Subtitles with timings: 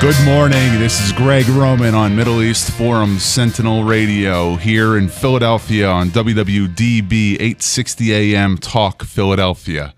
[0.00, 0.78] Good morning.
[0.78, 7.34] This is Gregg Roman on Middle East Forum Sentinel Radio here in Philadelphia on WWDB
[7.34, 9.92] 860 AM Talk Philadelphia.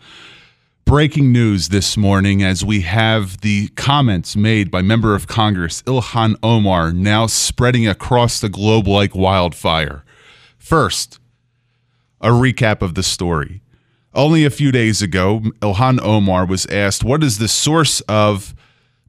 [0.86, 6.34] Breaking news this morning as we have the comments made by member of Congress Ilhan
[6.42, 10.02] Omar now spreading across the globe like wildfire.
[10.56, 11.20] First,
[12.22, 13.60] a recap of the story.
[14.14, 18.54] Only a few days ago, Ilhan Omar was asked, What is the source of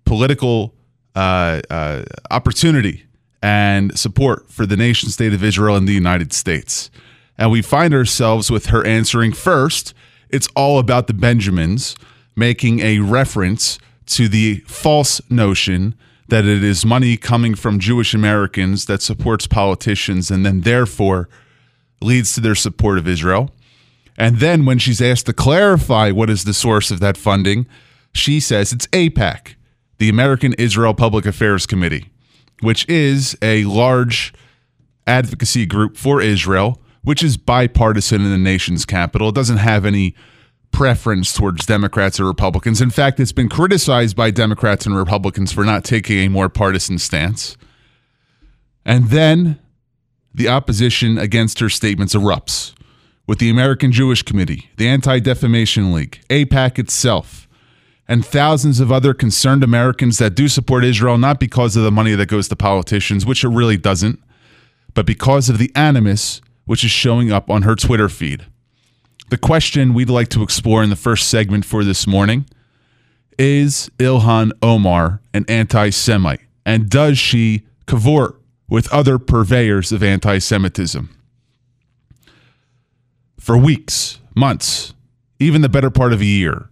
[0.03, 0.75] political
[1.15, 3.05] uh, uh, opportunity
[3.41, 6.91] and support for the nation state of Israel and the United States.
[7.37, 9.93] And we find ourselves with her answering first,
[10.29, 11.95] it's all about the Benjamins,
[12.35, 15.95] making a reference to the false notion
[16.27, 21.27] that it is money coming from Jewish Americans that supports politicians and then therefore
[22.01, 23.51] leads to their support of Israel.
[24.17, 27.65] And then when she's asked to clarify what is the source of that funding,
[28.13, 29.55] she says it's AIPAC
[30.01, 32.09] the American Israel Public Affairs Committee,
[32.61, 34.33] which is a large
[35.05, 39.29] advocacy group for Israel, which is bipartisan in the nation's capital.
[39.29, 40.15] It doesn't have any
[40.71, 42.81] preference towards Democrats or Republicans.
[42.81, 46.97] In fact, it's been criticized by Democrats and Republicans for not taking a more partisan
[46.97, 47.55] stance.
[48.83, 49.59] And then
[50.33, 52.73] the opposition against her statements erupts
[53.27, 57.47] with the American Jewish Committee, the Anti Defamation League, AIPAC itself,
[58.11, 62.13] and thousands of other concerned Americans that do support Israel, not because of the money
[62.13, 64.21] that goes to politicians, which it really doesn't,
[64.93, 68.45] but because of the animus which is showing up on her Twitter feed.
[69.29, 72.47] The question we'd like to explore in the first segment for this morning
[73.39, 76.41] is Ilhan Omar an anti Semite?
[76.65, 78.35] And does she cavort
[78.67, 81.09] with other purveyors of anti Semitism?
[83.39, 84.93] For weeks, months,
[85.39, 86.67] even the better part of a year,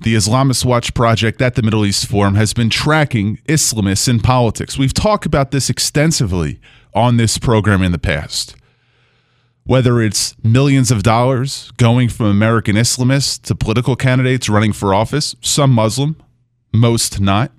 [0.00, 4.78] the Islamist Watch Project at the Middle East Forum has been tracking Islamists in politics.
[4.78, 6.60] We've talked about this extensively
[6.94, 8.54] on this program in the past.
[9.64, 15.34] Whether it's millions of dollars going from American Islamists to political candidates running for office,
[15.42, 16.16] some Muslim,
[16.72, 17.52] most not.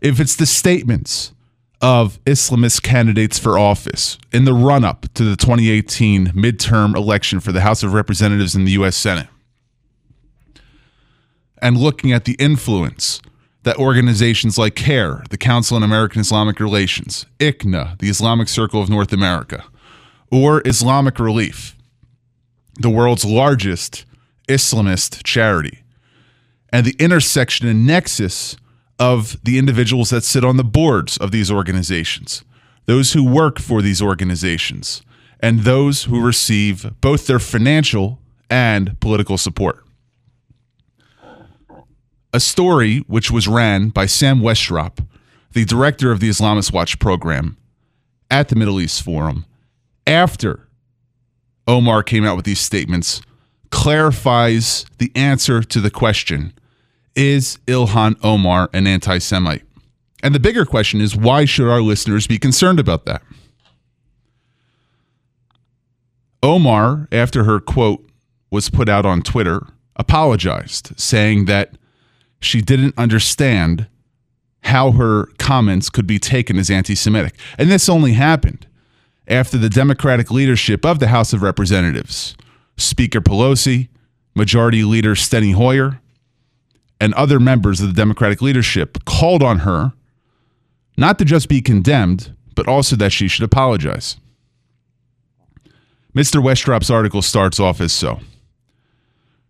[0.00, 1.32] If it's the statements
[1.80, 7.52] of Islamist candidates for office in the run up to the 2018 midterm election for
[7.52, 8.96] the House of Representatives and the U.S.
[8.96, 9.28] Senate
[11.64, 13.22] and looking at the influence
[13.62, 18.90] that organizations like CAIR, the Council on American Islamic Relations, ICNA, the Islamic Circle of
[18.90, 19.64] North America,
[20.30, 21.74] or Islamic Relief,
[22.74, 24.04] the world's largest
[24.46, 25.78] Islamist charity,
[26.68, 28.58] and the intersection and nexus
[28.98, 32.44] of the individuals that sit on the boards of these organizations,
[32.84, 35.00] those who work for these organizations,
[35.40, 38.18] and those who receive both their financial
[38.50, 39.83] and political support
[42.34, 45.06] a story which was ran by Sam Westrop,
[45.52, 47.56] the director of the Islamist Watch program
[48.28, 49.46] at the Middle East Forum,
[50.04, 50.66] after
[51.68, 53.22] Omar came out with these statements,
[53.70, 56.52] clarifies the answer to the question
[57.14, 59.62] Is Ilhan Omar an anti Semite?
[60.20, 63.22] And the bigger question is why should our listeners be concerned about that?
[66.42, 68.04] Omar, after her quote
[68.50, 71.76] was put out on Twitter, apologized, saying that
[72.40, 73.86] she didn't understand
[74.64, 77.34] how her comments could be taken as anti Semitic.
[77.58, 78.66] And this only happened
[79.28, 82.36] after the Democratic leadership of the House of Representatives,
[82.76, 83.88] Speaker Pelosi,
[84.34, 86.00] Majority Leader Steny Hoyer,
[87.00, 89.92] and other members of the Democratic leadership called on her
[90.96, 94.16] not to just be condemned, but also that she should apologize.
[96.14, 96.42] Mr.
[96.42, 98.20] Westrop's article starts off as so.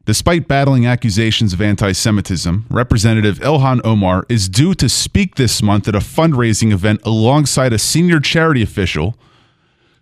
[0.07, 5.89] Despite battling accusations of anti Semitism, Representative Ilhan Omar is due to speak this month
[5.89, 9.17] at a fundraising event alongside a senior charity official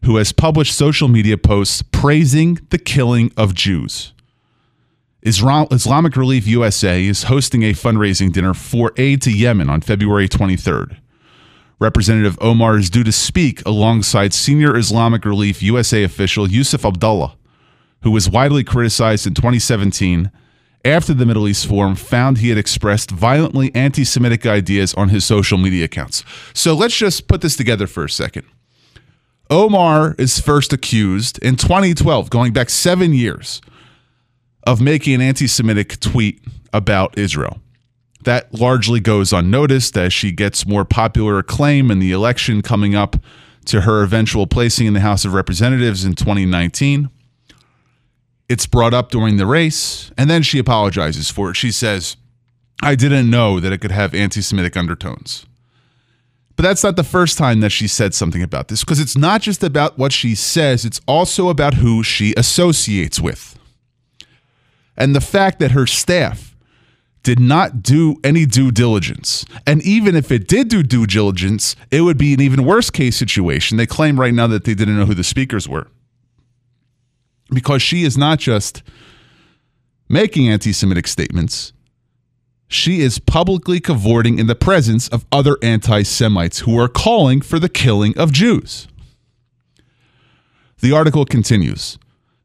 [0.05, 4.13] who has published social media posts praising the killing of Jews.
[5.23, 10.97] Islamic Relief USA is hosting a fundraising dinner for aid to Yemen on February 23rd.
[11.79, 17.37] Representative Omar is due to speak alongside senior Islamic Relief USA official Yusuf Abdullah
[18.03, 20.31] who was widely criticized in 2017
[20.85, 25.25] after the Middle East Forum found he had expressed violently anti Semitic ideas on his
[25.25, 26.25] social media accounts.
[26.55, 28.45] So let's just put this together for a second.
[29.49, 33.61] Omar is first accused in 2012, going back seven years,
[34.67, 37.61] of making an anti Semitic tweet about Israel.
[38.25, 43.17] That largely goes unnoticed as she gets more popular acclaim in the election coming up
[43.67, 47.11] to her eventual placing in the House of Representatives in 2019.
[48.49, 51.57] It's brought up during the race, and then she apologizes for it.
[51.57, 52.17] She says,
[52.83, 55.47] I didn't know that it could have anti Semitic undertones.
[56.57, 59.41] But that's not the first time that she said something about this because it's not
[59.41, 63.59] just about what she says, it's also about who she associates with.
[64.97, 66.55] And the fact that her staff
[67.23, 69.45] did not do any due diligence.
[69.67, 73.17] And even if it did do due diligence, it would be an even worse case
[73.17, 73.77] situation.
[73.77, 75.87] They claim right now that they didn't know who the speakers were.
[77.53, 78.83] Because she is not just
[80.09, 81.73] making anti Semitic statements,
[82.69, 87.59] she is publicly cavorting in the presence of other anti Semites who are calling for
[87.59, 88.89] the killing of Jews.
[90.81, 91.99] The article continues.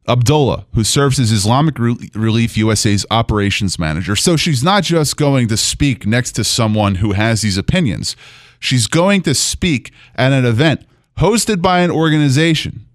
[0.06, 4.16] Abdullah, who serves as Islamic Relief USA's operations manager.
[4.16, 8.16] So she's not just going to speak next to someone who has these opinions,
[8.58, 10.86] she's going to speak at an event
[11.18, 12.86] hosted by an organization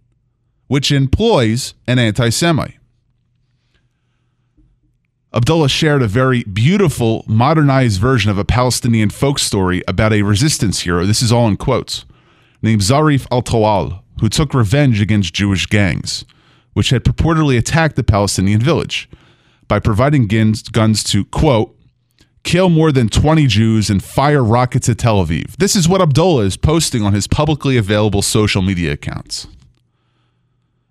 [0.74, 2.80] which employs an anti Semite.
[5.32, 10.80] Abdullah shared a very beautiful, modernized version of a Palestinian folk story about a resistance
[10.80, 11.06] hero.
[11.06, 12.06] This is all in quotes,
[12.64, 16.26] named Zarif al Tawal, who took revenge against Jewish gangs,
[16.74, 19.08] which had purportedly attacked the Palestinian village
[19.68, 21.78] by providing guns, to, quote,
[22.44, 25.56] kill more than 20 Jews and fire rockets at Tel Aviv.
[25.58, 29.46] This is what Abdullah is posting on his publicly available social media accounts.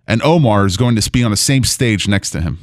[0.07, 2.59] And Omar is going to be on the same stage next to him.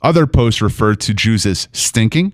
[0.00, 2.32] Other posts refer to Jews as stinking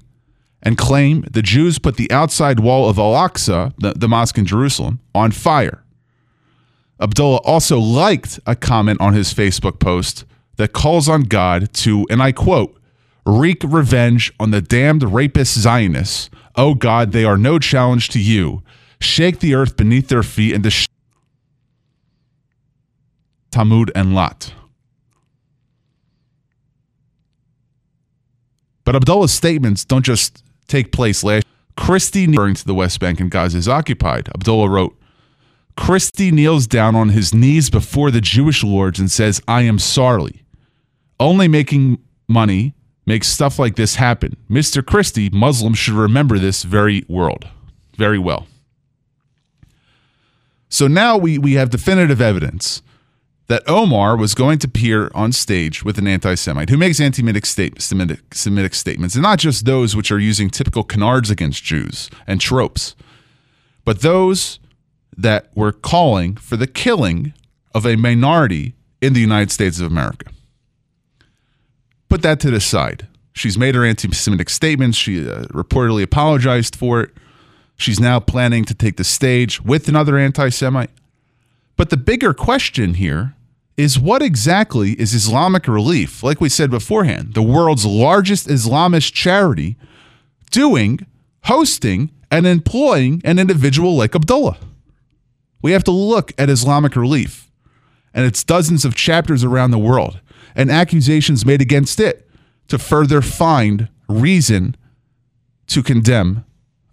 [0.63, 4.47] and claim the Jews put the outside wall of Al Aqsa, the, the mosque in
[4.47, 5.83] Jerusalem, on fire.
[7.01, 10.25] Abdullah also liked a comment on his Facebook post
[10.57, 12.81] that calls on God to, and I quote,
[13.27, 16.31] wreak revenge on the damned rapist Zionists.
[16.57, 18.63] Oh God, they are no challenge to you.
[19.01, 20.94] Shake the earth beneath their feet and destroy
[23.55, 24.53] Talmud and Lot.
[28.83, 31.47] But Abdullah's statements don't just take place last.
[31.77, 34.29] Christie, referring to the West Bank and Gaza is occupied.
[34.35, 34.99] Abdullah wrote,
[35.77, 40.45] Christie kneels down on his knees before the Jewish lords and says, I am sorry.
[41.21, 42.75] Only making money
[43.07, 44.37] makes stuff like this happen.
[44.51, 44.85] Mr.
[44.85, 47.47] Christie, Muslims should remember this very world,
[47.97, 48.49] very well.
[50.69, 52.83] So now we, we have definitive evidence
[53.47, 57.23] that Omar was going to appear on stage with an anti Semite who makes anti
[57.79, 62.41] Semitic, Semitic statements, and not just those which are using typical canards against Jews and
[62.41, 62.95] tropes,
[63.85, 64.59] but those
[65.17, 67.35] that were calling for the killing
[67.75, 70.31] of a minority in the United States of America.
[72.09, 73.07] Put that to the side.
[73.35, 74.97] She's made her anti Semitic statements.
[74.97, 77.11] She uh, reportedly apologized for it.
[77.77, 80.91] She's now planning to take the stage with another anti Semite.
[81.77, 83.35] But the bigger question here
[83.77, 89.77] is what exactly is Islamic Relief, like we said beforehand, the world's largest Islamist charity,
[90.51, 91.05] doing,
[91.45, 94.59] hosting, and employing an individual like Abdullah?
[95.63, 97.51] We have to look at Islamic Relief
[98.13, 100.21] and its dozens of chapters around the world
[100.55, 102.29] and accusations made against it
[102.69, 104.77] to further find reason
[105.67, 106.45] to condemn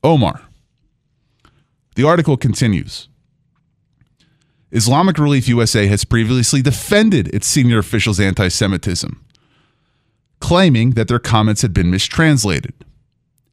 [0.03, 0.41] Omar.
[1.95, 3.07] The article continues.
[4.71, 9.23] Islamic Relief USA has previously defended its senior officials' anti Semitism,
[10.39, 12.73] claiming that their comments had been mistranslated.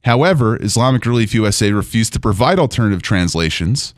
[0.05, 3.93] However, Islamic Relief USA refused to provide alternative translations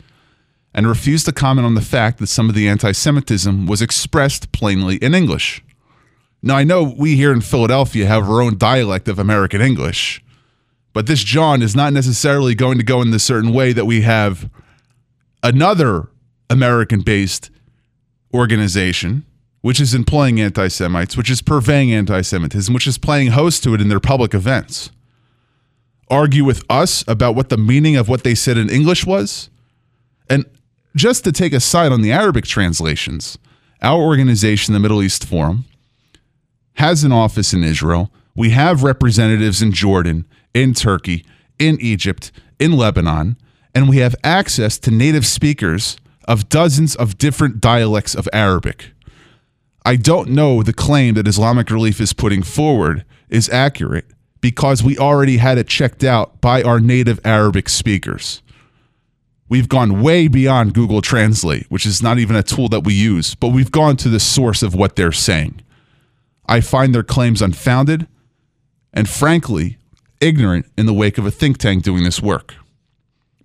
[0.73, 4.51] and refused to comment on the fact that some of the anti Semitism was expressed
[4.51, 5.63] plainly in English.
[6.41, 10.23] Now, I know we here in Philadelphia have our own dialect of American English,
[10.91, 14.01] but this John is not necessarily going to go in the certain way that we
[14.01, 14.49] have
[15.43, 16.09] another
[16.51, 17.49] American based
[18.33, 19.25] organization,
[19.61, 23.73] which is employing anti Semites, which is purveying anti Semitism, which is playing host to
[23.73, 24.91] it in their public events,
[26.09, 29.49] argue with us about what the meaning of what they said in English was.
[30.29, 30.45] And
[30.95, 33.37] just to take a side on the Arabic translations,
[33.81, 35.65] our organization, the Middle East Forum,
[36.73, 38.11] has an office in Israel.
[38.35, 41.25] We have representatives in Jordan, in Turkey,
[41.59, 43.37] in Egypt, in Lebanon,
[43.73, 45.97] and we have access to native speakers
[46.27, 48.91] of dozens of different dialects of Arabic.
[49.85, 54.05] I don't know the claim that Islamic Relief is putting forward is accurate
[54.41, 58.41] because we already had it checked out by our native Arabic speakers.
[59.49, 63.35] We've gone way beyond Google Translate, which is not even a tool that we use,
[63.35, 65.61] but we've gone to the source of what they're saying.
[66.45, 68.07] I find their claims unfounded
[68.93, 69.77] and, frankly,
[70.19, 72.55] ignorant in the wake of a think tank doing this work.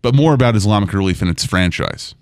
[0.03, 2.16] But more about Islamic Relief and its franchise.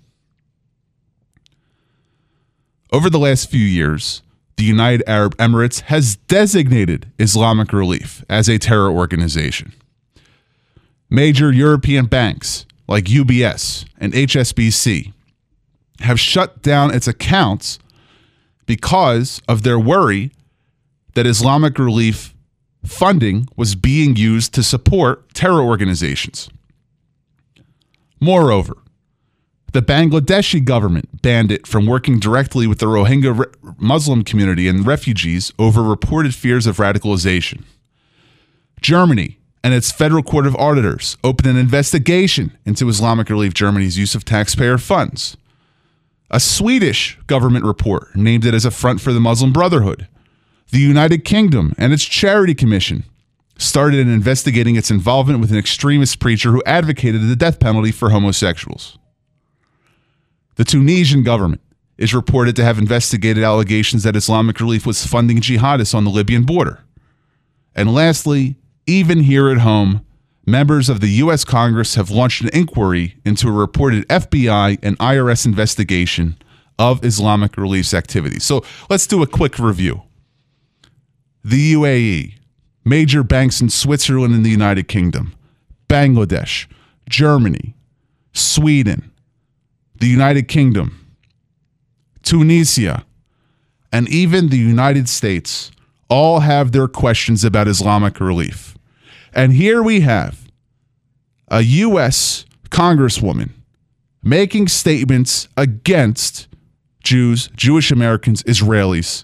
[2.95, 4.21] Over the last few years,
[4.55, 9.73] the United Arab Emirates has designated Islamic Relief as a terror organization.
[11.09, 15.11] Major European banks like UBS and HSBC
[15.99, 17.79] have shut down its accounts
[18.65, 20.31] because of their worry
[21.15, 22.33] that Islamic Relief
[22.85, 26.49] funding was being used to support terror organizations.
[28.21, 28.77] Moreover,
[29.73, 34.85] the Bangladeshi government banned it from working directly with the Rohingya re- Muslim community and
[34.85, 37.63] refugees over reported fears of radicalization.
[38.81, 44.15] Germany and its Federal Court of Auditors opened an investigation into Islamic Relief Germany's use
[44.15, 45.35] of taxpayer funds.
[46.29, 50.07] A Swedish government report named it as a front for the Muslim Brotherhood.
[50.71, 53.03] The United Kingdom and its Charity Commission
[53.57, 58.09] started in investigating its involvement with an extremist preacher who advocated the death penalty for
[58.09, 58.97] homosexuals.
[60.55, 61.61] The Tunisian government
[61.97, 66.43] is reported to have investigated allegations that Islamic Relief was funding jihadists on the Libyan
[66.43, 66.83] border.
[67.73, 68.55] And lastly,
[68.87, 70.05] even here at home,
[70.45, 71.43] members of the U.S.
[71.43, 76.37] Congress have launched an inquiry into a reported FBI and IRS investigation
[76.77, 78.43] of Islamic Relief's activities.
[78.43, 80.03] So let's do a quick review.
[81.43, 82.33] The UAE,
[82.83, 85.33] major banks in Switzerland and the United Kingdom,
[85.87, 86.67] Bangladesh,
[87.09, 87.75] Germany,
[88.33, 89.11] Sweden,
[89.99, 91.15] the United Kingdom,
[92.23, 93.05] Tunisia,
[93.91, 95.71] and even the United States
[96.09, 98.77] all have their questions about Islamic relief.
[99.33, 100.47] And here we have
[101.47, 102.45] a U.S.
[102.69, 103.51] Congresswoman
[104.23, 106.47] making statements against
[107.03, 109.23] Jews, Jewish Americans, Israelis,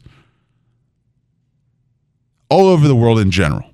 [2.49, 3.71] all over the world in general.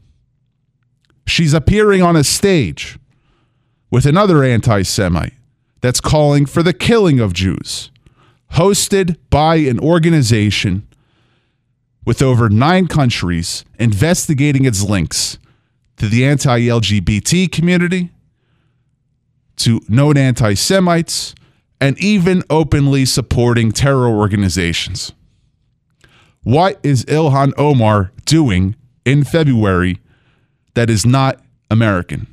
[1.28, 2.98] She's appearing on a stage
[3.92, 5.34] with another anti Semite
[5.82, 7.92] that's calling for the killing of Jews,
[8.54, 10.88] hosted by an organization
[12.06, 15.38] with over nine countries investigating its links
[15.98, 18.12] to the anti LGBT community,
[19.58, 21.36] to known anti Semites,
[21.82, 25.12] and even openly supporting terror organizations.
[26.44, 30.00] What is Ilhan Omar doing in February
[30.76, 32.28] that is not American?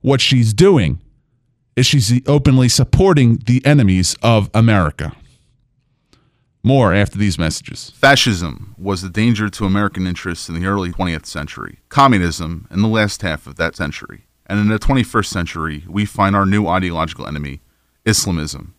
[0.00, 1.00] What she's doing
[1.76, 5.12] is she's openly supporting the enemies of America.
[6.62, 7.90] More after these messages.
[7.90, 12.88] Fascism was a danger to American interests in the early 20th century, communism in the
[12.88, 14.26] last half of that century.
[14.46, 17.62] And in the 21st century, we find our new ideological enemy,
[18.04, 18.74] Islamism.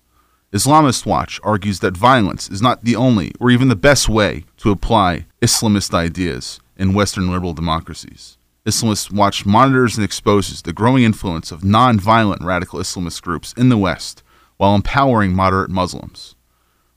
[0.54, 4.72] Islamist Watch argues that violence is not the only or even the best way to
[4.72, 8.38] apply Islamist ideas in Western liberal democracies.
[8.65, 13.77] Islamist Watch monitors and exposes the growing influence of non-violent radical Islamist groups in the
[13.77, 14.24] West
[14.55, 16.36] while empowering moderate Muslims.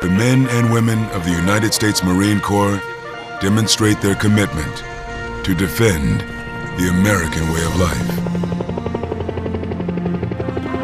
[0.00, 2.80] the men and women of the United States Marine Corps
[3.42, 4.84] demonstrate their commitment
[5.44, 6.20] to defend
[6.78, 8.06] the American way of life.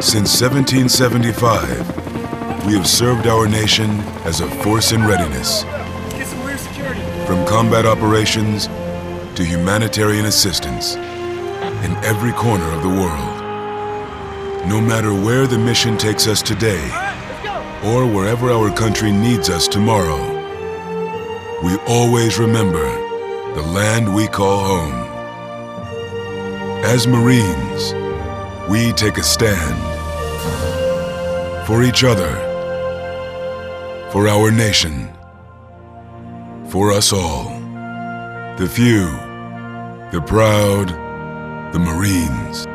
[0.03, 5.63] Since 1775, we have served our nation as a force in readiness.
[7.25, 8.67] From combat operations
[9.35, 13.39] to humanitarian assistance in every corner of the world.
[14.67, 16.91] No matter where the mission takes us today
[17.85, 20.38] or wherever our country needs us tomorrow,
[21.63, 22.85] we always remember
[23.53, 24.93] the land we call home.
[26.85, 27.93] As Marines,
[28.69, 29.77] we take a stand
[31.67, 32.31] for each other,
[34.11, 35.09] for our nation,
[36.69, 37.49] for us all.
[38.57, 39.07] The few,
[40.11, 40.89] the proud,
[41.73, 42.65] the Marines.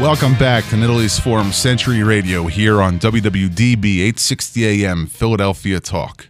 [0.00, 6.28] Welcome back to Middle East Forum Century Radio here on WWDB 860 AM Philadelphia Talk.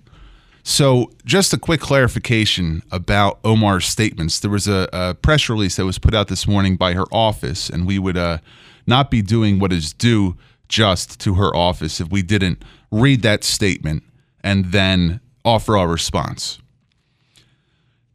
[0.63, 4.39] So, just a quick clarification about Omar's statements.
[4.39, 7.69] There was a, a press release that was put out this morning by her office,
[7.69, 8.39] and we would uh,
[8.87, 10.37] not be doing what is due
[10.69, 14.05] just to her office if we didn't read that statement
[14.45, 16.61] and then offer our response.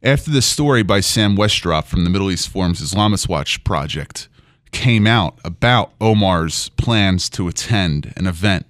[0.02, 4.28] After the story by Sam Westrop from the Middle East Forum's Islamist Watch project
[4.72, 8.66] came out about Omar's plans to attend an event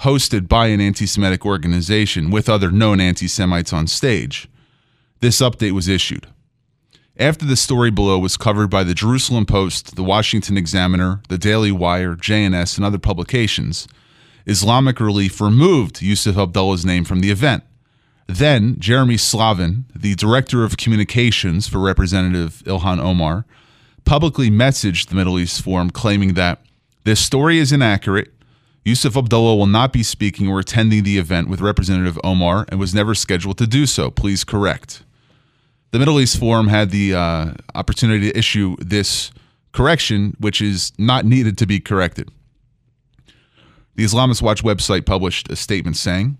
[0.00, 4.48] hosted by an anti Semitic organization with other known anti Semites on stage.
[5.20, 6.26] This update was issued.
[7.18, 11.72] After the story below was covered by the Jerusalem Post, the Washington Examiner, the Daily
[11.72, 13.88] Wire, JNS, and other publications,
[14.44, 17.64] Islamic Relief removed Yusuf Abdullah's name from the event.
[18.26, 23.46] Then, Jeremy Slavin, the director of communications for Representative Ilhan Omar,
[24.06, 26.62] publicly messaged the Middle East Forum claiming that
[27.04, 28.32] this story is inaccurate.
[28.84, 32.94] Yusuf Abdullah will not be speaking or attending the event with Representative Omar and was
[32.94, 34.10] never scheduled to do so.
[34.10, 35.02] Please correct
[35.96, 39.30] the Middle East Forum had the uh, opportunity to issue this
[39.72, 42.30] correction, which is not needed to be corrected.
[43.94, 46.38] The Islamist Watch website published a statement saying,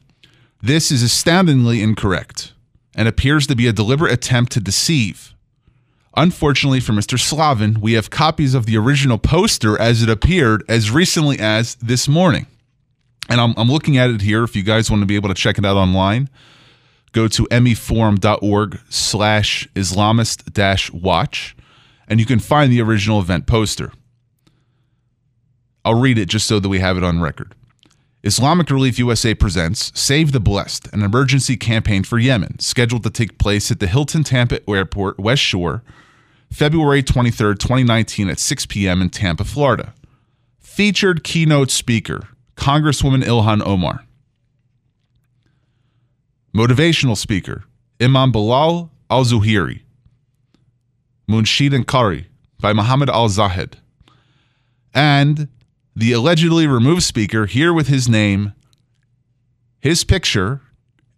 [0.61, 2.53] This is astoundingly incorrect
[2.95, 5.35] and appears to be a deliberate attempt to deceive.
[6.17, 7.19] Unfortunately for Mr.
[7.19, 12.09] Slavin, we have copies of the original poster as it appeared as recently as this
[12.09, 12.47] morning.
[13.29, 15.35] And I'm, I'm looking at it here if you guys want to be able to
[15.35, 16.31] check it out online
[17.17, 21.57] go to meforum.org slash Islamist dash watch,
[22.07, 23.91] and you can find the original event poster.
[25.83, 27.55] I'll read it just so that we have it on record.
[28.27, 33.39] Islamic Relief USA presents Save the Blessed, an emergency campaign for Yemen, scheduled to take
[33.39, 35.85] place at the Hilton Tampa Airport, West Shore,
[36.51, 39.01] February 23, 2019, at 6 p.m.
[39.01, 39.95] in Tampa, Florida.
[40.59, 44.05] Featured keynote speaker, Congresswoman Ilhan Omar.
[46.53, 47.63] Motivational speaker,
[48.01, 49.83] Imam Bilal al Zuhiri.
[51.31, 52.25] Munshid and Qari
[52.59, 53.77] by Muhammad al Zahid.
[54.93, 55.47] And
[55.97, 58.53] the allegedly removed speaker here with his name,
[59.81, 60.61] his picture,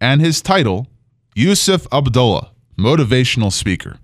[0.01, 0.87] and his title,
[1.35, 3.97] Yusuf Abdullah, motivational speaker.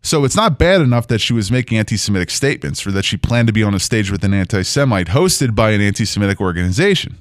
[0.00, 3.16] So it's not bad enough that she was making anti Semitic statements or that she
[3.16, 6.40] planned to be on a stage with an anti Semite hosted by an anti Semitic
[6.40, 7.18] organization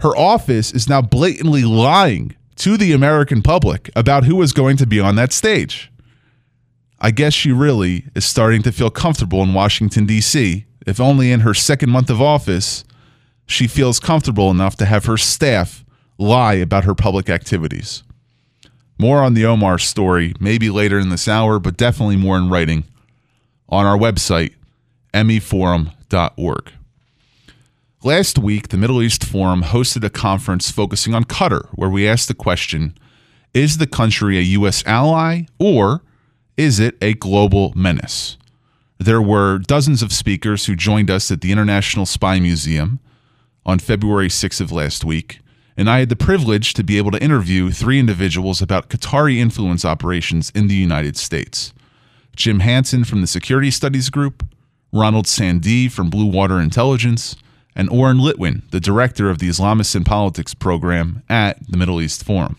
[0.00, 4.86] her office is now blatantly lying to the American public about who was going to
[4.86, 5.90] be on that stage.
[7.00, 11.40] I guess she really is starting to feel comfortable in Washington, D.C., if only in
[11.40, 12.84] her second month of office,
[13.46, 15.84] she feels comfortable enough to have her staff
[16.16, 18.02] lie about her public activities.
[18.98, 22.84] More on the Omar story, maybe later in this hour, but definitely more in writing
[23.68, 24.54] on our website,
[25.14, 26.72] meforum.org.
[28.02, 32.28] Last week, the Middle East Forum hosted a conference focusing on Qatar, where we asked
[32.28, 32.96] the question
[33.54, 34.82] Is the country a U.S.
[34.86, 36.02] ally or
[36.58, 38.36] is it a global menace?
[38.98, 42.98] There were dozens of speakers who joined us at the International Spy Museum
[43.64, 45.38] on February 6th of last week,
[45.76, 49.84] and I had the privilege to be able to interview three individuals about Qatari influence
[49.84, 51.72] operations in the United States
[52.34, 54.44] Jim Hanson from the Security Studies Group,
[54.92, 57.36] Ronald Sandee from Blue Water Intelligence,
[57.76, 62.24] and Oren Litwin, the director of the Islamists in Politics program at the Middle East
[62.24, 62.56] Forum.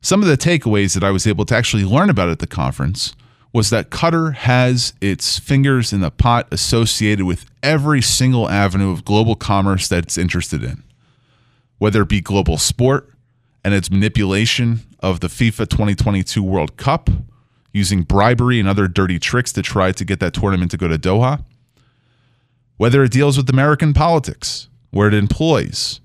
[0.00, 3.14] Some of the takeaways that I was able to actually learn about at the conference
[3.52, 9.04] was that Qatar has its fingers in the pot associated with every single avenue of
[9.04, 10.82] global commerce that it's interested in,
[11.78, 13.10] whether it be global sport
[13.64, 17.10] and its manipulation of the FIFA 2022 World Cup
[17.72, 20.98] using bribery and other dirty tricks to try to get that tournament to go to
[20.98, 21.44] Doha
[22.80, 26.00] whether it deals with American politics, where it employs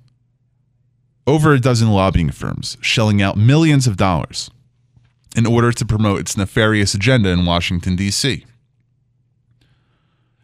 [1.27, 4.49] over a dozen lobbying firms, shelling out millions of dollars
[5.35, 8.45] in order to promote its nefarious agenda in Washington, D.C.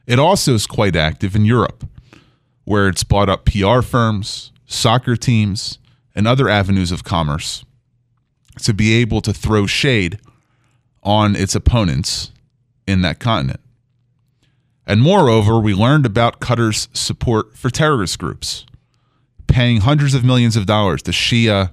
[0.06, 1.88] It also is quite active in Europe,
[2.66, 5.80] where it's bought up PR firms, soccer teams,
[6.14, 7.64] and other avenues of commerce
[8.62, 10.20] to be able to throw shade
[11.04, 12.32] on its opponents
[12.86, 13.62] in that continent.
[14.86, 18.66] And moreover, we learned about Qatar's support for terrorist groups,
[19.52, 21.72] paying hundreds of millions of dollars to Shia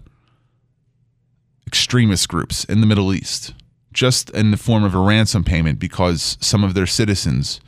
[1.64, 3.55] extremist groups in the Middle East,
[3.93, 7.61] just in the form of a ransom payment because some of their citizens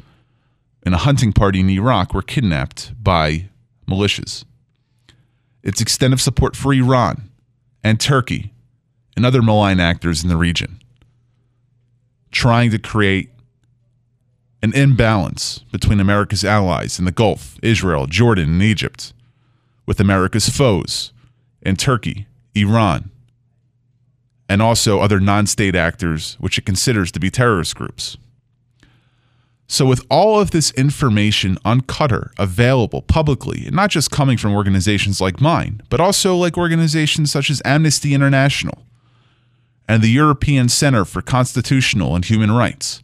[0.85, 3.49] in a hunting party in Iraq were kidnapped by
[3.89, 4.45] militias.
[5.63, 7.31] Its extent of support for Iran
[7.85, 8.53] and Turkey
[9.17, 10.81] and other malign actors in the region,
[12.33, 13.31] trying to create
[14.63, 19.13] an imbalance between America's allies in the Gulf, Israel, Jordan, and Egypt,
[19.91, 21.13] with America's foes
[21.63, 23.11] in Turkey, Iran,
[24.49, 28.17] and also other non state actors which it considers to be terrorist groups.
[29.67, 34.55] So, with all of this information on Qatar available publicly, and not just coming from
[34.55, 38.87] organizations like mine, but also like organizations such as Amnesty International
[39.89, 43.03] and the European Center for Constitutional and Human Rights,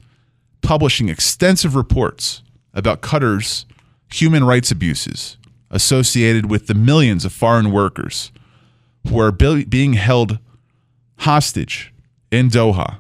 [0.63, 3.67] publishing extensive reports about Qatar's
[4.09, 5.37] human rights abuses
[5.77, 8.33] associated with the millions of foreign workers
[9.07, 10.39] who are being held
[11.19, 11.93] hostage
[12.33, 12.99] in Doha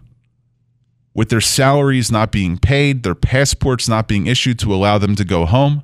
[1.14, 5.24] with their salaries not being paid, their passports not being issued to allow them to
[5.24, 5.82] go home,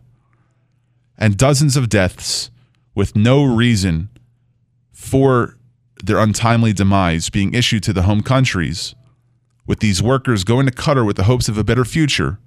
[1.17, 2.51] and dozens of deaths
[2.95, 4.11] with no reason
[4.93, 5.57] for
[6.05, 8.95] their untimely demise being issued to the home countries,
[9.67, 12.39] with these workers going to Qatar with the hopes of a better future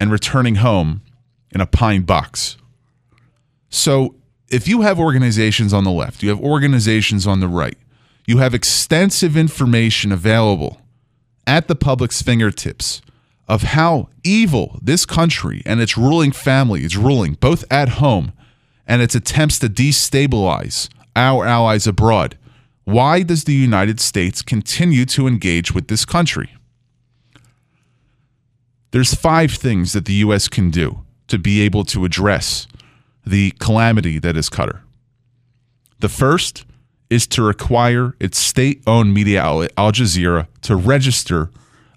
[0.00, 1.02] and returning home
[1.50, 2.56] in a pine box.
[3.74, 4.14] So,
[4.50, 7.76] if you have organizations on the left, you have organizations on the right,
[8.24, 10.80] you have extensive information available
[11.44, 13.02] at the public's fingertips
[13.48, 18.32] of how evil this country and its ruling family is ruling, both at home
[18.86, 22.38] and its attempts to destabilize our allies abroad.
[22.84, 26.54] Why does the United States continue to engage with this country?
[28.92, 30.46] There's five things that the U.S.
[30.46, 32.68] can do to be able to address
[33.26, 34.80] the calamity that is Qatar.
[36.00, 36.64] The first
[37.10, 41.50] is to require its state owned media outlet, Al Jazeera, to register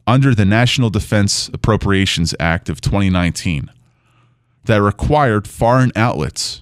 [0.06, 3.70] under the National Defense Appropriations Act of 2019
[4.66, 6.62] that required foreign outlets,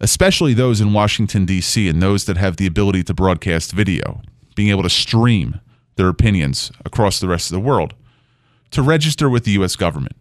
[0.00, 4.20] especially those in Washington, D.C., and those that have the ability to broadcast video,
[4.54, 5.60] being able to stream
[5.96, 7.94] their opinions across the rest of the world,
[8.70, 9.74] to register with the U.S.
[9.74, 10.16] government.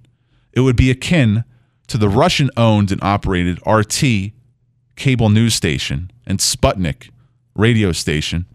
[0.54, 1.44] It would be akin
[1.88, 4.32] to the Russian owned and operated RT
[4.96, 7.10] cable news station and Sputnik
[7.54, 8.46] radio station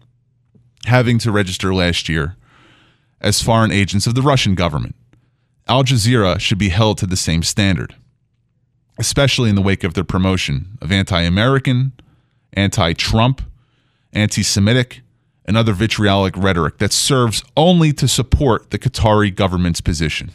[0.85, 2.35] having to register last year
[3.19, 4.95] as foreign agents of the Russian government.
[5.67, 7.95] Al Jazeera should be held to the same standard,
[8.97, 11.93] especially in the wake of their promotion of anti American,
[12.53, 13.41] anti Trump,
[14.11, 15.01] anti Semitic,
[15.45, 20.31] and other vitriolic rhetoric that serves only to support the Qatari government's position.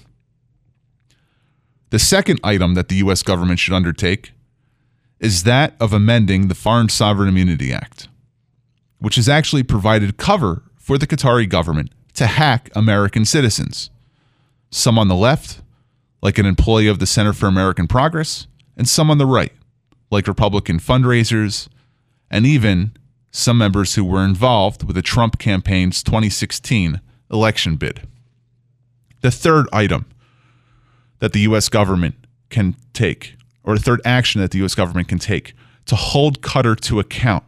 [1.90, 3.22] The second item that the U.S.
[3.22, 4.32] government should undertake
[5.20, 8.08] is that of amending the Foreign Sovereign Immunity Act,
[8.98, 13.90] which has actually provided cover for the Qatari government to hack American citizens.
[14.70, 15.62] Some on the left,
[16.22, 18.46] like an employee of the Center for American Progress,
[18.76, 19.52] and some on the right,
[20.10, 21.68] like Republican fundraisers,
[22.30, 22.92] and even
[23.30, 28.06] some members who were involved with the Trump campaign's 2016 election bid.
[29.20, 30.06] The third item
[31.18, 31.68] that the U.S.
[31.68, 32.14] government
[32.50, 34.74] can take, or the third action that the U.S.
[34.74, 35.54] government can take
[35.86, 37.44] to hold Qatar to account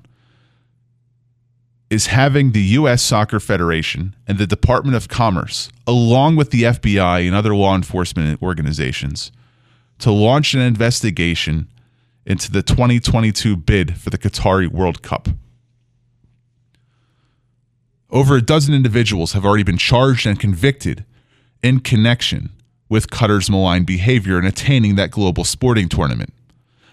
[1.90, 3.02] is having the U.S.
[3.02, 8.40] Soccer Federation and the Department of Commerce, along with the FBI and other law enforcement
[8.42, 9.32] organizations,
[9.98, 11.66] to launch an investigation
[12.26, 15.28] into the 2022 bid for the Qatari World Cup.
[18.10, 21.04] Over a dozen individuals have already been charged and convicted
[21.62, 22.50] in connection
[22.88, 26.32] with Qatar's malign behavior in attaining that global sporting tournament.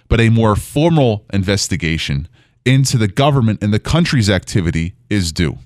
[0.07, 2.27] But a more formal investigation
[2.65, 5.57] into the government and the country's activity is due.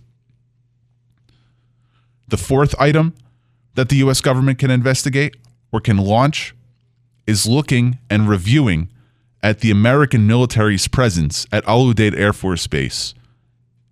[2.28, 3.16] The fourth item
[3.76, 4.22] that the U.S.
[4.22, 5.36] government can investigate
[5.72, 6.54] or can launch
[7.26, 8.90] is looking and reviewing
[9.42, 13.14] at the American military's presence at Al Udeid Air Force Base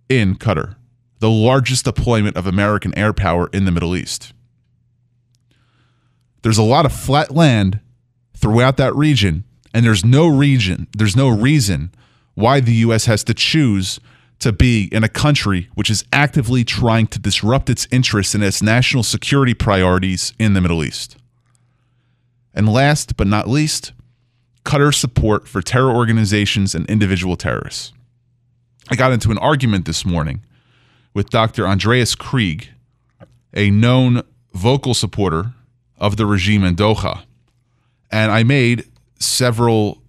[0.08, 0.76] in Qatar,
[1.20, 4.32] the largest deployment of American air power in the Middle East.
[6.42, 7.80] There's a lot of flat land
[8.34, 11.92] throughout that region, and there's no region, there's no reason
[12.34, 13.06] why the U.S.
[13.06, 13.98] has to choose
[14.38, 18.62] to be in a country which is actively trying to disrupt its interests and its
[18.62, 21.16] national security priorities in the Middle East.
[22.54, 23.92] And last but not least,
[24.64, 27.92] Qatar's support for terror organizations and individual terrorists.
[28.90, 30.44] I got into an argument this morning
[31.14, 31.66] with Dr.
[31.66, 32.68] Andreas Krieg,
[33.52, 34.22] a known
[34.54, 35.54] vocal supporter
[35.98, 37.22] of the regime in Doha.
[38.10, 38.84] And I made
[39.18, 40.02] several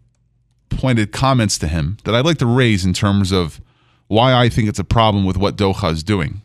[0.69, 3.59] pointed comments to him that I'd like to raise in terms of
[4.07, 6.41] why I think it's a problem with what Doha is doing.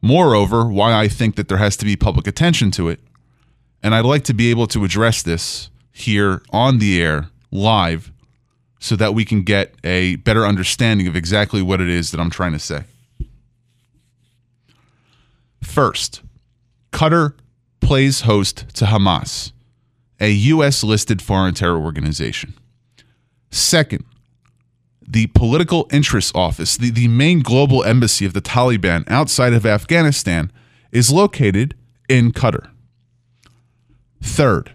[0.00, 3.00] Moreover, why I think that there has to be public attention to it.
[3.82, 8.12] And I'd like to be able to address this here on the air, live,
[8.78, 12.30] so that we can get a better understanding of exactly what it is that I'm
[12.30, 12.84] trying to say.
[15.62, 16.22] First,
[16.92, 17.34] Qatar
[17.80, 19.52] plays host to Hamas,
[20.20, 20.82] a U.S.
[20.82, 22.54] listed foreign terror organization.
[23.50, 24.04] Second,
[25.06, 30.50] the Political Interests Office, the, the main global embassy of the Taliban outside of Afghanistan,
[30.90, 31.74] is located
[32.08, 32.70] in Qatar.
[34.22, 34.72] Third,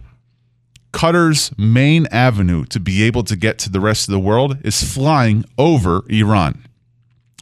[0.92, 4.82] Qatar's main avenue to be able to get to the rest of the world is
[4.82, 6.64] flying over Iran,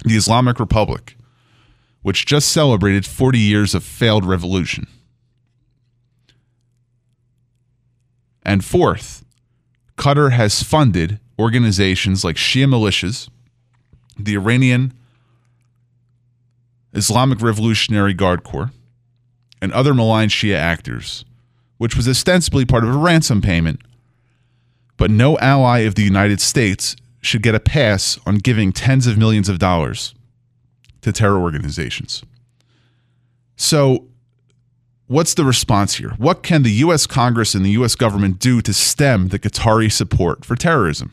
[0.04, 1.16] the Islamic Republic,
[2.02, 4.86] which just celebrated 40 years of failed revolution.
[8.42, 9.24] And fourth,
[9.96, 13.28] Qatar has funded organizations like Shia militias,
[14.18, 14.92] the Iranian
[16.92, 18.70] Islamic Revolutionary Guard Corps,
[19.62, 21.24] and other malign Shia actors,
[21.78, 23.80] which was ostensibly part of a ransom payment.
[24.96, 29.18] But no ally of the United States should get a pass on giving tens of
[29.18, 30.14] millions of dollars
[31.02, 32.22] to terror organizations.
[33.56, 34.09] So,
[35.10, 36.10] what's the response here?
[36.18, 37.04] What can the U.S.
[37.04, 37.96] Congress and the U.S.
[37.96, 41.12] government do to stem the Qatari support for terrorism?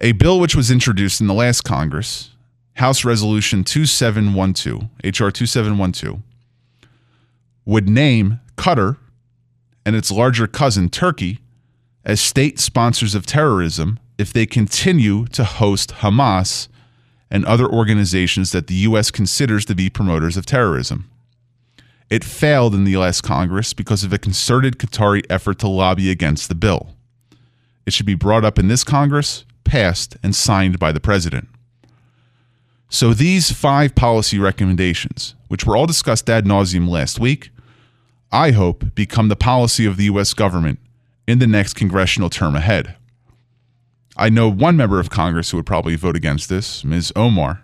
[0.00, 2.30] A bill which was introduced in the last Congress,
[2.74, 5.30] House Resolution 2712, H.R.
[5.30, 6.20] 2712,
[7.64, 8.96] would name Qatar
[9.86, 11.38] and its larger cousin, Turkey,
[12.04, 16.66] as state sponsors of terrorism if they continue to host Hamas
[17.30, 19.12] and other organizations that the U.S.
[19.12, 21.08] considers to be promoters of terrorism.
[22.08, 26.48] It failed in the last Congress because of a concerted Qatari effort to lobby against
[26.48, 26.94] the bill.
[27.84, 31.48] It should be brought up in this Congress, passed, and signed by the President.
[32.88, 37.50] So these five policy recommendations, which were all discussed ad nauseum last week,
[38.30, 40.32] I hope become the policy of the U.S.
[40.34, 40.78] government
[41.26, 42.94] in the next congressional term ahead.
[44.16, 47.12] I know one member of Congress who would probably vote against this, Ms.
[47.16, 47.62] Omar.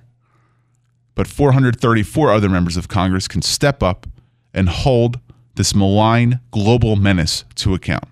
[1.15, 4.07] But 434 other members of Congress can step up
[4.55, 5.21] and hold
[5.55, 8.05] this malign global menace to account.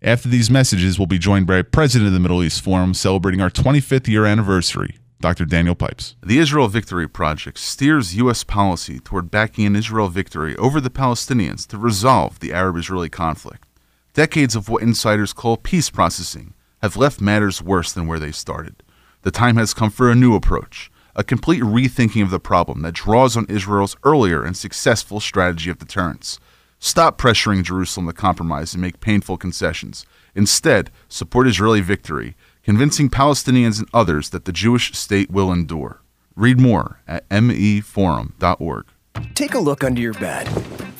[0.00, 3.40] After these messages, we'll be joined by a President of the Middle East Forum celebrating
[3.40, 5.44] our 25th year anniversary, Dr.
[5.44, 6.16] Daniel Pipes.
[6.24, 8.42] The Israel Victory Project steers U.S.
[8.42, 13.68] policy toward backing an Israel victory over the Palestinians to resolve the Arab Israeli conflict.
[14.14, 18.82] Decades of what insiders call peace processing have left matters worse than where they started.
[19.22, 22.94] The time has come for a new approach, a complete rethinking of the problem that
[22.94, 26.38] draws on Israel's earlier and successful strategy of deterrence.
[26.78, 30.04] Stop pressuring Jerusalem to compromise and make painful concessions.
[30.34, 36.00] Instead, support Israeli victory, convincing Palestinians and others that the Jewish state will endure.
[36.34, 38.86] Read more at meforum.org.
[39.34, 40.48] Take a look under your bed.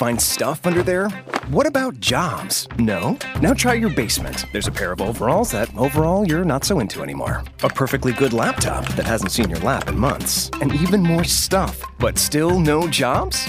[0.02, 1.10] Find stuff under there?
[1.52, 2.66] What about jobs?
[2.76, 3.16] No?
[3.40, 4.46] Now try your basement.
[4.52, 7.44] There's a pair of overalls that overall you're not so into anymore.
[7.62, 10.50] A perfectly good laptop that hasn't seen your lap in months.
[10.60, 11.80] And even more stuff.
[12.00, 13.48] But still no jobs?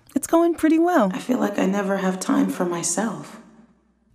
[0.15, 1.11] it's going pretty well.
[1.13, 3.39] I feel like I never have time for myself.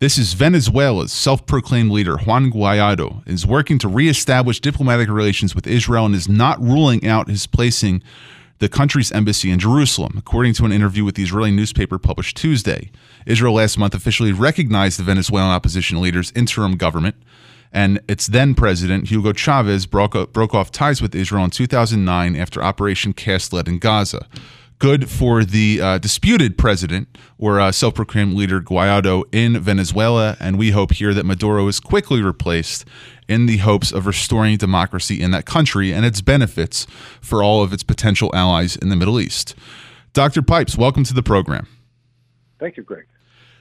[0.00, 5.66] This is Venezuela's self proclaimed leader, Juan Guaido, is working to reestablish diplomatic relations with
[5.66, 8.04] Israel and is not ruling out his placing
[8.60, 12.92] the country's embassy in Jerusalem, according to an interview with the Israeli newspaper published Tuesday.
[13.26, 17.16] Israel last month officially recognized the Venezuelan opposition leader's interim government,
[17.72, 22.62] and its then president, Hugo Chavez, broke, broke off ties with Israel in 2009 after
[22.62, 24.28] Operation Cast Lead in Gaza.
[24.78, 30.36] Good for the uh, disputed president or uh, self proclaimed leader Guaido in Venezuela.
[30.40, 32.84] And we hope here that Maduro is quickly replaced
[33.28, 36.86] in the hopes of restoring democracy in that country and its benefits
[37.20, 39.54] for all of its potential allies in the Middle East.
[40.12, 40.42] Dr.
[40.42, 41.66] Pipes, welcome to the program.
[42.58, 43.04] Thank you, Greg.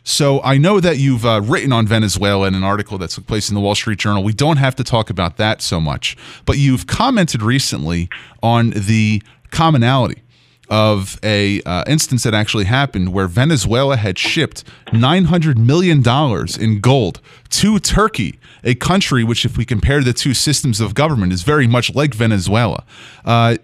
[0.03, 3.49] So I know that you've uh, written on Venezuela in an article that took place
[3.49, 4.23] in the Wall Street Journal.
[4.23, 8.07] We don't have to talk about that so much, but you've commented recently
[8.41, 10.21] on the commonality
[10.69, 16.79] of a uh, instance that actually happened where Venezuela had shipped 900 million dollars in
[16.79, 21.43] gold to Turkey, a country which, if we compare the two systems of government, is
[21.43, 22.83] very much like Venezuela.
[23.23, 23.57] Uh,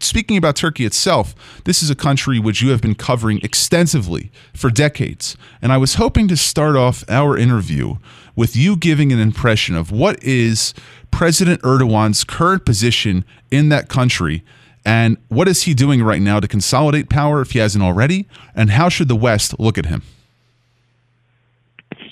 [0.00, 1.34] speaking about Turkey itself,
[1.64, 5.94] this is a country which you have been covering extensively for decades, and I was
[5.94, 7.96] hoping to start off our interview
[8.34, 10.72] with you giving an impression of what is
[11.10, 14.44] President Erdogan's current position in that country
[14.88, 18.26] and what is he doing right now to consolidate power if he hasn't already?
[18.54, 20.00] And how should the West look at him?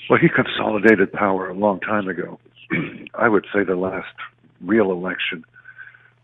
[0.07, 2.39] Well, he consolidated power a long time ago.
[3.15, 4.13] I would say the last
[4.61, 5.43] real election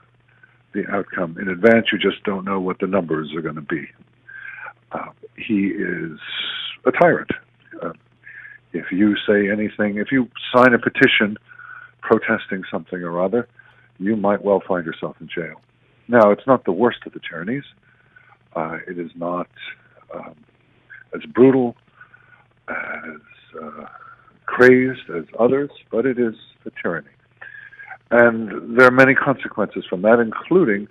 [0.74, 3.90] the outcome in advance, you just don't know what the numbers are going to be.
[4.92, 6.20] Uh, he is
[6.86, 7.32] a tyrant.
[7.82, 7.94] Uh,
[8.74, 11.38] if you say anything, if you sign a petition
[12.02, 13.48] protesting something or other,
[14.00, 15.62] you might well find yourself in jail.
[16.08, 17.64] Now, it's not the worst of the tyrannies.
[18.56, 19.48] Uh, it is not
[20.14, 20.36] um,
[21.16, 21.76] as brutal,
[22.68, 23.22] as
[23.62, 23.86] uh,
[24.46, 27.08] crazed as others, but it is a tyranny.
[28.12, 30.88] And there are many consequences from that, including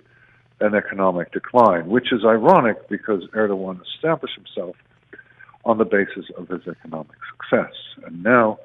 [0.63, 4.75] an economic decline, which is ironic because Erdogan established himself
[5.65, 7.73] on the basis of his economic success.
[8.05, 8.59] And now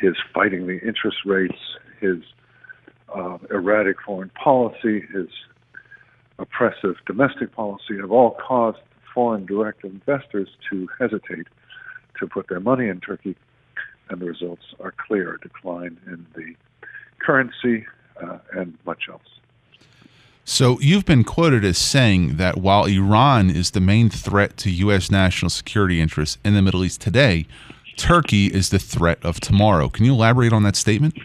[0.00, 1.58] his fighting the interest rates,
[2.00, 2.18] his
[3.14, 5.28] uh, erratic foreign policy, his
[6.38, 8.78] oppressive domestic policy have all caused
[9.14, 11.46] foreign direct investors to hesitate
[12.18, 13.36] to put their money in Turkey,
[14.08, 16.54] and the results are clear a decline in the
[17.20, 17.84] currency
[18.22, 19.37] uh, and much else.
[20.48, 25.10] So you've been quoted as saying that while Iran is the main threat to U.S.
[25.10, 27.46] national security interests in the Middle East today,
[27.98, 29.90] Turkey is the threat of tomorrow.
[29.90, 31.18] Can you elaborate on that statement?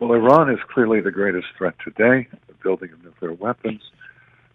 [0.00, 3.80] Well, Iran is clearly the greatest threat today, the building of nuclear weapons,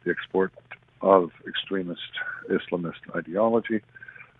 [0.04, 0.52] the export
[1.00, 2.02] of extremist
[2.50, 3.80] Islamist ideology,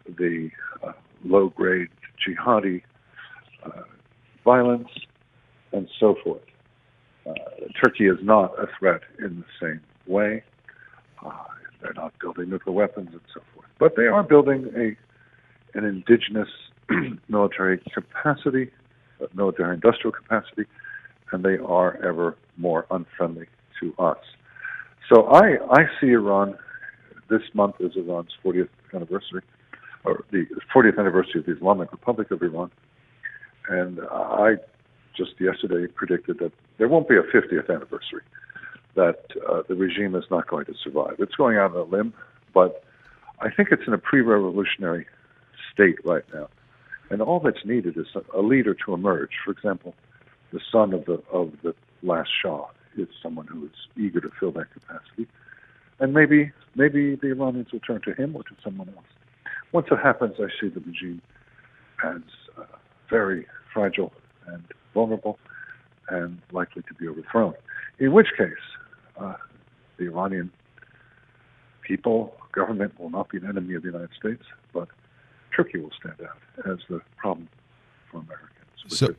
[0.10, 0.52] the
[0.84, 0.92] uh,
[1.24, 1.88] low grade
[2.20, 2.82] jihadi
[3.64, 3.84] uh,
[4.44, 4.90] violence,
[5.72, 6.42] and so forth.
[7.28, 7.34] Uh,
[7.84, 10.44] Turkey is not a threat in the same way.
[11.26, 11.32] Uh,
[11.82, 14.96] they're not building nuclear weapons and so forth, but they are building a
[15.78, 16.48] an indigenous
[17.28, 18.72] military capacity,
[19.22, 20.64] uh, military industrial capacity,
[21.32, 23.48] and they are ever more unfriendly
[23.80, 24.18] to us.
[25.12, 26.58] So I I see Iran.
[27.28, 29.42] This month is Iran's 40th anniversary,
[30.04, 32.72] or the 40th anniversary of the Islamic Republic of Iran,
[33.68, 34.56] and I
[35.16, 38.22] just yesterday predicted that there won't be a 50th anniversary,
[38.96, 41.16] that uh, the regime is not going to survive.
[41.20, 42.14] It's going out on a limb,
[42.54, 42.84] but
[43.40, 45.06] I think it's in a pre revolutionary
[45.74, 46.48] state right now.
[47.10, 49.32] And all that's needed is a, leader to emerge.
[49.44, 49.94] For example,
[50.52, 52.66] the son of the, of the last Shah
[52.98, 55.28] is someone who is eager to fill that capacity.
[56.00, 59.06] And maybe, maybe the Iranians will turn to him or to someone else.
[59.72, 61.22] Once it happens, I see the regime
[62.04, 62.22] as
[62.58, 62.64] uh,
[63.10, 64.14] very fragile
[64.48, 64.64] and
[64.96, 65.38] vulnerable
[66.10, 67.54] and likely to be overthrown.
[68.00, 68.66] In which case,
[69.18, 69.36] uh,
[69.98, 70.52] the Iranian
[71.82, 74.88] people, government will not be an enemy of the United States, but
[75.56, 77.48] Turkey will stand out as the problem
[78.10, 78.50] for Americans.
[78.88, 79.16] So,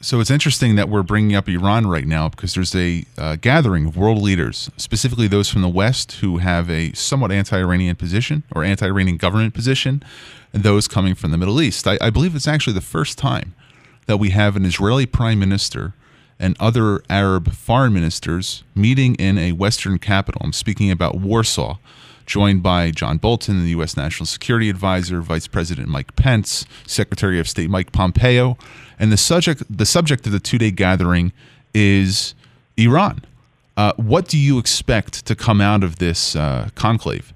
[0.00, 3.86] so it's interesting that we're bringing up Iran right now because there's a uh, gathering
[3.86, 8.64] of world leaders, specifically those from the West who have a somewhat anti-Iranian position or
[8.64, 10.02] anti-Iranian government position,
[10.52, 11.86] and those coming from the Middle East.
[11.86, 13.54] I, I believe it's actually the first time
[14.06, 15.94] that we have an Israeli prime minister
[16.38, 20.40] and other Arab foreign ministers meeting in a Western capital.
[20.44, 21.78] I'm speaking about Warsaw,
[22.26, 23.96] joined by John Bolton, the U.S.
[23.96, 28.56] National Security Advisor, Vice President Mike Pence, Secretary of State Mike Pompeo,
[28.98, 31.32] and the subject the subject of the two day gathering
[31.74, 32.34] is
[32.76, 33.24] Iran.
[33.76, 37.32] Uh, what do you expect to come out of this uh, conclave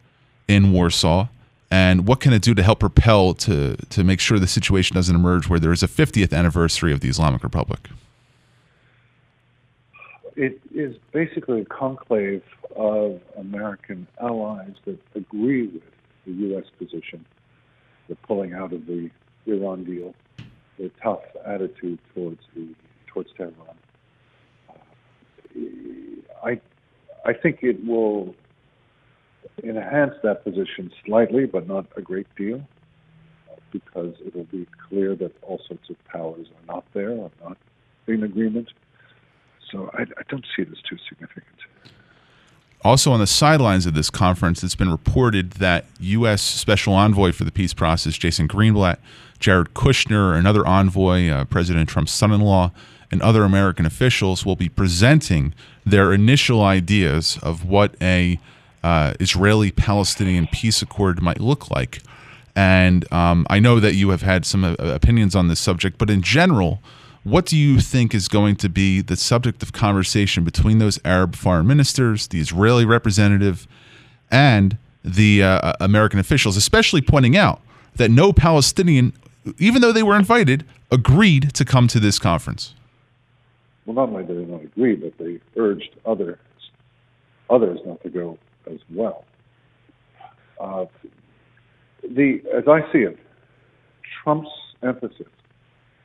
[0.49, 1.29] in Warsaw?
[1.71, 5.15] And what can it do to help propel to to make sure the situation doesn't
[5.15, 7.89] emerge where there is a 50th anniversary of the Islamic Republic?
[10.37, 12.43] It is basically a conclave
[12.77, 15.83] of American allies that agree with
[16.27, 16.65] the U.S.
[16.79, 17.25] position
[18.09, 19.11] the pulling out of the
[19.47, 20.15] Iran deal,
[20.79, 22.69] the tough attitude towards the
[23.07, 23.55] towards Tehran.
[26.45, 26.61] I
[27.25, 28.35] I think it will
[29.63, 32.67] enhance that position slightly, but not a great deal,
[33.73, 37.57] because it will be clear that all sorts of powers are not there, are not
[38.07, 38.69] in agreement.
[39.71, 41.45] So I, I don't see it as too significant.
[42.85, 46.41] Also, on the sidelines of this conference, it's been reported that U.S.
[46.41, 48.99] Special Envoy for the Peace Process, Jason Greenblatt,
[49.41, 52.71] Jared Kushner, another envoy, uh, President Trump's son in law,
[53.11, 55.53] and other American officials will be presenting
[55.85, 58.39] their initial ideas of what a
[58.87, 62.03] uh, Israeli Palestinian peace accord might look like.
[62.55, 66.09] And um, I know that you have had some uh, opinions on this subject, but
[66.09, 66.81] in general,
[67.25, 71.35] what do you think is going to be the subject of conversation between those Arab
[71.35, 73.67] foreign ministers, the Israeli representative,
[74.31, 77.61] and the uh, American officials, especially pointing out
[77.97, 79.13] that no Palestinian,
[79.59, 82.73] even though they were invited, agreed to come to this conference?
[83.85, 86.39] Well, not only did they not agree, but they urged others
[87.49, 88.37] others not to go
[88.71, 89.25] as well.
[90.61, 90.87] Uh,
[92.03, 93.19] the as I see it,
[94.23, 94.49] Trump's
[94.83, 95.27] emphasis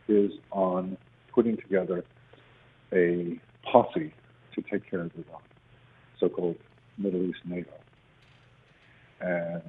[0.08, 0.98] is on
[1.34, 2.04] putting together
[2.94, 4.14] a posse
[4.56, 5.42] to take care of Iran,
[6.20, 6.58] so-called
[6.98, 7.72] Middle East NATO.
[9.22, 9.62] And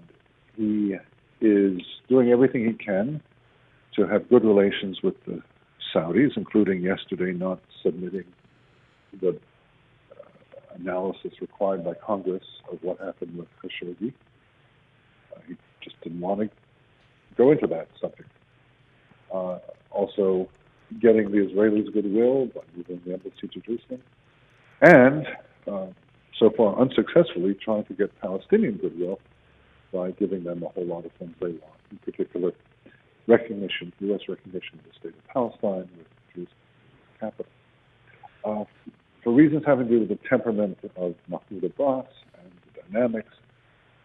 [0.56, 0.96] he
[1.40, 3.20] is doing everything he can
[3.96, 5.40] to have good relations with the
[5.94, 8.24] Saudis, including yesterday not submitting
[9.20, 9.38] the
[10.82, 14.12] analysis required by Congress of what happened with Khashoggi.
[15.34, 16.50] Uh, he just didn't want to
[17.36, 18.28] go into that subject.
[19.32, 19.58] Uh,
[19.90, 20.48] also,
[21.00, 24.02] getting the Israelis' goodwill by moving the embassy to Jerusalem,
[24.82, 25.26] and
[25.70, 25.86] uh,
[26.38, 29.18] so far unsuccessfully trying to get Palestinian goodwill
[29.92, 32.52] by giving them a whole lot of things they want, in particular
[33.26, 34.20] recognition, U.S.
[34.28, 36.56] recognition of the state of Palestine with Jerusalem
[37.20, 37.52] capital.
[38.44, 38.64] Uh,
[39.22, 42.06] for reasons having to do with the temperament of Mahmoud Abbas
[42.42, 43.34] and the dynamics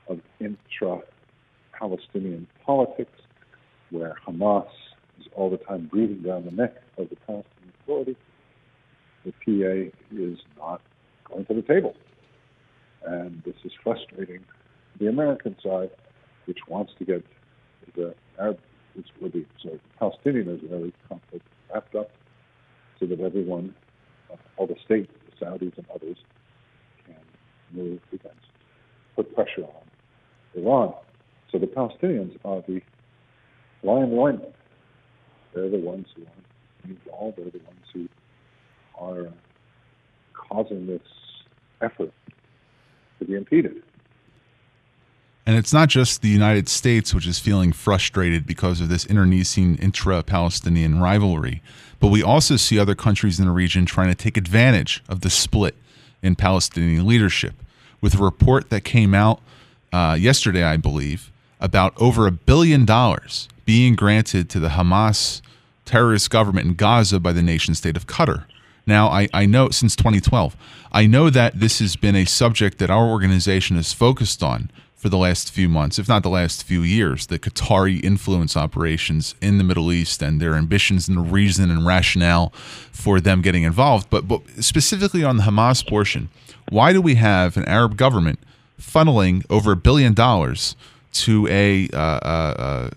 [0.08, 3.20] of intra-Palestinian politics,
[3.90, 4.68] where Hamas
[5.20, 8.16] is all the time breathing down the neck of the Palestinian Authority,
[9.26, 10.82] the PA is not
[11.26, 11.96] going to the table.
[13.06, 14.44] And this is frustrating
[15.00, 15.92] the American side,
[16.46, 17.24] which wants to get
[17.96, 18.60] the Arab,
[19.22, 22.12] or the, sorry, Palestinian Israeli conflict wrapped up
[23.00, 23.76] so that everyone,
[24.58, 26.18] all the states, the Saudis and others,
[27.06, 27.16] can
[27.72, 28.36] move against,
[29.16, 29.84] put pressure on
[30.56, 30.94] Iran.
[31.52, 32.82] So the Palestinians are the
[33.84, 34.54] lion linemen
[35.58, 37.38] they're the ones who are involved.
[37.38, 38.08] They're the ones who
[39.00, 39.34] are
[40.34, 41.02] causing this
[41.82, 42.12] effort
[43.18, 43.82] to be impeded.
[45.48, 49.78] And it's not just the United States which is feeling frustrated because of this internecine
[49.78, 51.62] intra Palestinian rivalry,
[52.02, 55.30] but we also see other countries in the region trying to take advantage of the
[55.30, 55.76] split
[56.22, 57.54] in Palestinian leadership.
[58.02, 59.40] With a report that came out
[59.94, 61.32] uh, yesterday, I believe,
[61.62, 65.42] about over a billion dollars being granted to the Hamas
[65.86, 68.44] terrorist government in Gaza by the nation state of Qatar.
[68.86, 70.58] Now, I, I know since 2012,
[70.92, 75.10] I know that this has been a subject that our organization has focused on for
[75.10, 79.60] the last few months, if not the last few years, the Qatari influence operations in
[79.60, 82.50] the Middle East and their ambitions and the reason and rationale
[82.92, 84.10] for them getting involved.
[84.10, 86.30] But, but specifically on the Hamas portion,
[86.70, 88.40] why do we have an Arab government
[88.82, 90.76] funneling over a billion dollars
[91.14, 92.90] to a, uh, uh,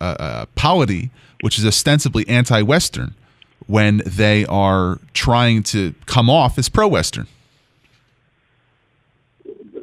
[0.00, 3.14] uh, uh polity which is ostensibly anti-Western,
[3.66, 7.26] when they are trying to come off as pro-Western?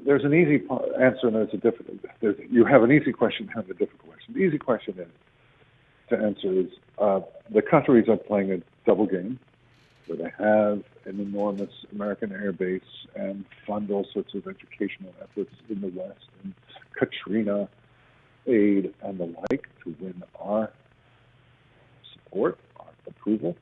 [0.07, 0.63] There's an easy
[1.01, 1.97] answer and there's a difficult.
[2.21, 4.35] There's, you have an easy question, and a difficult question.
[4.35, 5.07] The easy question is
[6.07, 7.19] to answer is uh,
[7.53, 9.37] the Qataris are playing a double game
[10.05, 12.81] where they have an enormous American air base
[13.17, 16.53] and fund all sorts of educational efforts in the West and
[16.93, 17.67] Katrina
[18.47, 20.71] aid and the like to win our
[22.13, 23.57] support, our approval.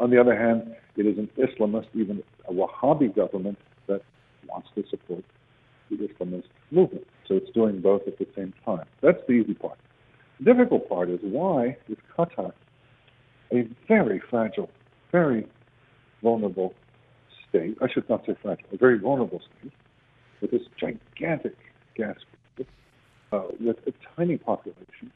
[0.00, 4.00] On the other hand, it is an Islamist, even a Wahhabi government that
[4.48, 5.22] wants to support
[5.90, 7.06] the Islamist movement.
[7.26, 8.84] So it's doing both at the same time.
[9.02, 9.78] That's the easy part.
[10.40, 12.52] The difficult part is why is Qatar
[13.52, 14.70] a very fragile,
[15.12, 15.46] very
[16.22, 16.74] vulnerable
[17.48, 19.72] state, I should not say fragile, a very vulnerable state,
[20.40, 21.56] with this gigantic
[21.96, 22.16] gas
[23.32, 25.10] uh, with a tiny population,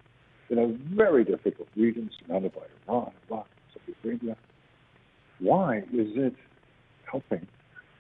[0.50, 0.66] in a
[0.96, 4.36] very difficult region surrounded by Iran, Iraq, Saudi Arabia.
[5.40, 6.34] Why is it
[7.10, 7.46] helping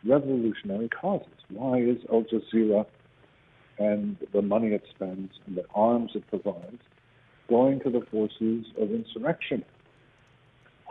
[0.04, 1.28] revolutionary causes?
[1.50, 2.86] Why is Al Jazeera
[3.78, 6.82] and the money it spends and the arms it provides
[7.48, 9.64] going to the forces of insurrection.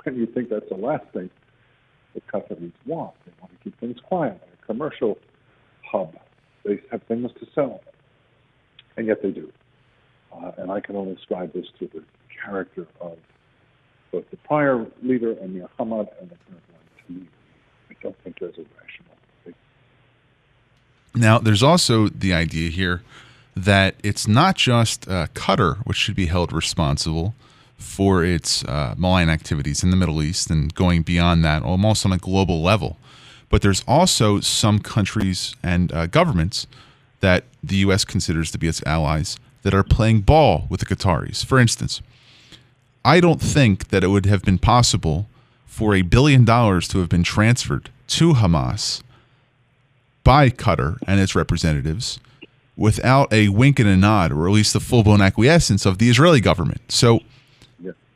[0.04, 1.30] When you think that's the last thing
[2.16, 5.18] the Qataris want, they want to keep things quiet, They're a commercial
[5.92, 6.16] hub.
[6.66, 7.82] They have things to sell,
[8.96, 9.52] and yet they do.
[10.34, 12.04] Uh, and I can only ascribe this to the
[12.44, 13.18] character of
[14.12, 16.64] both the prior leader, Emir Hamad, and the current
[17.08, 17.28] one.
[18.02, 19.56] Don't think there's a rational.
[21.16, 23.02] Now, there's also the idea here
[23.56, 27.34] that it's not just uh, Qatar which should be held responsible
[27.78, 32.12] for its uh, malign activities in the Middle East and going beyond that, almost on
[32.12, 32.98] a global level.
[33.50, 36.68] But there's also some countries and uh, governments
[37.22, 38.06] that the U.S.
[38.06, 41.46] considers to be its allies that are playing ball with the Qataris.
[41.46, 42.02] For instance,
[43.04, 45.28] I don't think that it would have been possible
[45.68, 49.04] for a billion dollars to have been transferred to Hamas
[50.24, 52.20] by Qatar and its representatives
[52.76, 56.10] without a wink and a nod, or at least the full blown acquiescence of the
[56.10, 56.82] Israeli government.
[56.92, 57.20] So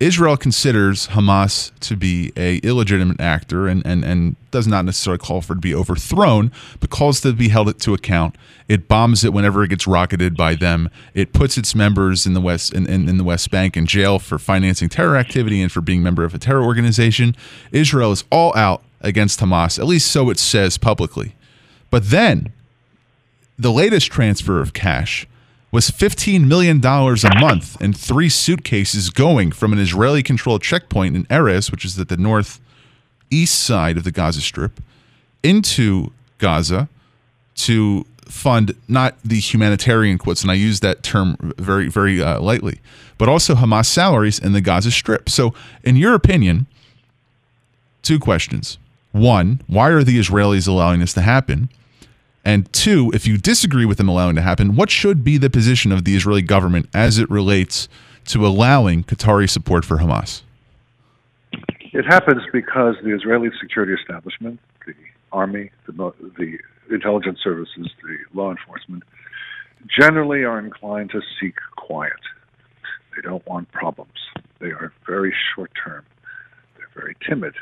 [0.01, 5.41] Israel considers Hamas to be a illegitimate actor and, and, and does not necessarily call
[5.41, 8.35] for it to be overthrown, but calls to be held to account.
[8.67, 10.89] It bombs it whenever it gets rocketed by them.
[11.13, 14.17] It puts its members in the West in, in, in the West Bank in jail
[14.17, 17.35] for financing terror activity and for being a member of a terror organization.
[17.71, 21.35] Israel is all out against Hamas, at least so it says publicly.
[21.91, 22.53] But then
[23.59, 25.27] the latest transfer of cash
[25.71, 31.25] was $15 million a month and three suitcases going from an Israeli controlled checkpoint in
[31.25, 32.59] Erez, which is at the northeast
[33.59, 34.81] side of the Gaza Strip,
[35.43, 36.89] into Gaza
[37.55, 42.79] to fund not the humanitarian quotes, and I use that term very, very uh, lightly,
[43.17, 45.29] but also Hamas salaries in the Gaza Strip.
[45.29, 45.53] So,
[45.83, 46.67] in your opinion,
[48.01, 48.77] two questions.
[49.11, 51.69] One, why are the Israelis allowing this to happen?
[52.43, 55.91] And two, if you disagree with them allowing to happen, what should be the position
[55.91, 57.87] of the Israeli government as it relates
[58.25, 60.41] to allowing Qatari support for Hamas?
[61.93, 64.93] It happens because the Israeli security establishment, the
[65.31, 65.91] army, the,
[66.37, 66.57] the
[66.89, 69.03] intelligence services, the law enforcement,
[69.99, 72.13] generally are inclined to seek quiet.
[73.15, 74.17] They don't want problems.
[74.59, 76.05] They are very short term.
[76.77, 77.55] They're very timid.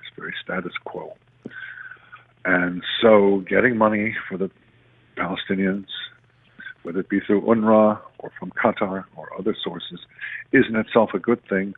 [0.00, 1.16] It's very status quo.
[2.46, 4.48] And so getting money for the
[5.18, 5.86] Palestinians,
[6.84, 9.98] whether it be through UNRWA or from Qatar or other sources,
[10.52, 11.74] is in itself a good thing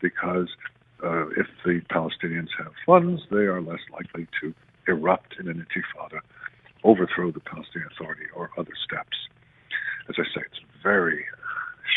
[0.00, 0.48] because
[1.04, 4.54] uh, if the Palestinians have funds, they are less likely to
[4.88, 6.20] erupt in an intifada,
[6.82, 9.18] overthrow the Palestinian Authority, or other steps.
[10.08, 11.26] As I say, it's very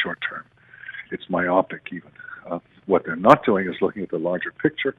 [0.03, 0.43] short term.
[1.11, 2.11] It's myopic, even.
[2.49, 4.93] Uh, what they're not doing is looking at the larger picture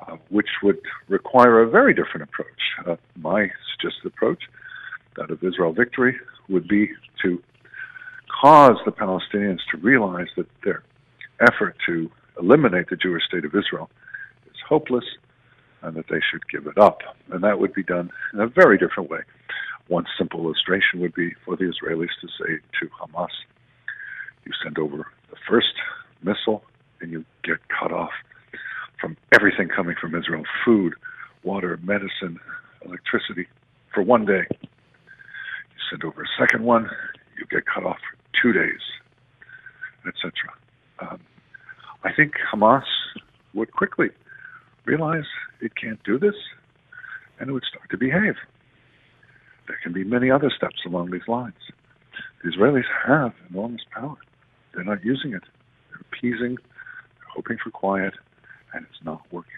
[0.00, 0.78] uh, which would
[1.08, 2.48] require a very different approach.
[2.86, 4.42] Uh, my suggested approach,
[5.16, 6.16] that of Israel victory,
[6.48, 6.90] would be
[7.22, 7.42] to
[8.40, 10.82] cause the Palestinians to realize that their
[11.40, 13.88] effort to eliminate the Jewish state of Israel
[14.46, 15.04] is hopeless
[15.82, 17.00] and that they should give it up.
[17.30, 19.20] And that would be done in a very different way.
[19.88, 23.28] One simple illustration would be for the Israelis to say to Hamas,
[24.44, 25.74] you send over the first
[26.22, 26.62] missile
[27.00, 28.10] and you get cut off
[29.00, 30.94] from everything coming from Israel food,
[31.42, 32.38] water, medicine,
[32.84, 33.46] electricity
[33.92, 34.46] for one day.
[34.50, 36.88] You send over a second one,
[37.38, 38.80] you get cut off for two days,
[40.06, 40.32] etc.
[40.98, 41.20] Um,
[42.04, 42.84] I think Hamas
[43.54, 44.08] would quickly
[44.84, 45.24] realize
[45.60, 46.34] it can't do this
[47.38, 48.34] and it would start to behave.
[49.66, 51.54] There can be many other steps along these lines.
[52.42, 54.16] The Israelis have enormous power.
[54.74, 55.42] They're not using it.
[55.90, 58.14] They're appeasing, they're hoping for quiet,
[58.76, 59.52] and it's not working.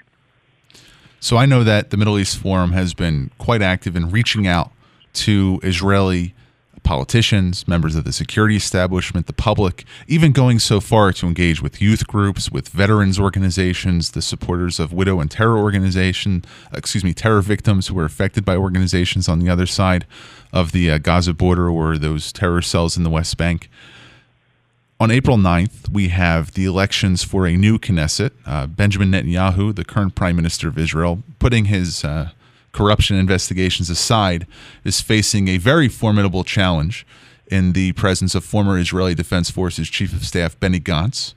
[1.20, 4.70] So I know that the Middle East Forum has been quite active in reaching out
[5.14, 6.34] to Israeli
[6.84, 11.82] politicians, members of the security establishment, the public, even going so far to engage with
[11.82, 17.42] youth groups, with veterans organizations, the supporters of widow and terror organization, excuse me, terror
[17.42, 20.06] victims who were affected by organizations on the other side
[20.52, 23.68] of the uh, Gaza border or those terror cells in the West Bank
[25.00, 28.32] on April 9th, we have the elections for a new Knesset.
[28.44, 32.30] Uh, Benjamin Netanyahu, the current prime minister of Israel, putting his uh,
[32.72, 34.46] corruption investigations aside,
[34.82, 37.06] is facing a very formidable challenge
[37.46, 41.32] in the presence of former Israeli Defense Forces Chief of Staff Benny Gantz.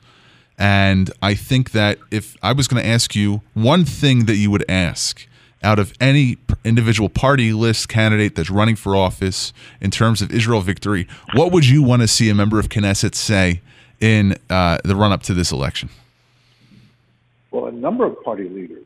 [0.57, 4.49] And I think that if I was going to ask you one thing that you
[4.49, 5.28] would ask
[5.64, 10.62] out of any individual party list candidate that's running for office in terms of Israel
[10.62, 13.62] victory, what would you want to see a member of Knesset say
[13.99, 15.89] in uh, the run up to this election?
[17.51, 18.86] Well, a number of party leaders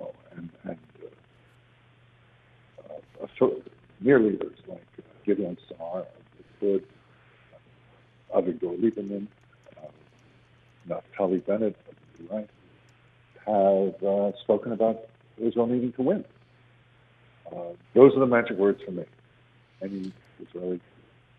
[0.00, 0.78] uh, and, and
[2.90, 3.48] uh, uh,
[4.00, 4.84] near leaders like
[5.24, 6.04] Gideon Saar,
[6.62, 6.82] Likud,
[8.34, 9.26] Avigdor Lieberman,
[9.76, 9.88] uh,
[10.88, 11.76] Naftali Bennett,
[12.30, 12.48] right,
[13.46, 15.06] have uh, spoken about
[15.38, 16.24] Israel needing to win.
[17.52, 19.04] Uh, those are the magic words for me.
[19.82, 20.80] Any Israeli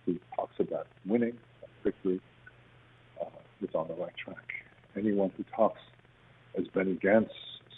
[0.06, 1.38] who talks about winning,
[1.84, 2.22] victory,
[3.22, 3.26] uh,
[3.62, 4.54] is on the right track.
[4.96, 5.80] Anyone who talks,
[6.58, 7.30] as Benny Gantz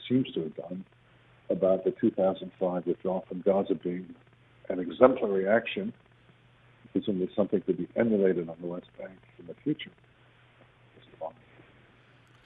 [0.07, 0.85] seems to have done,
[1.49, 4.13] about the 2005 withdrawal from Gaza being
[4.69, 5.91] an exemplary action,
[6.91, 9.91] presumably something to be emulated on the West Bank in the future.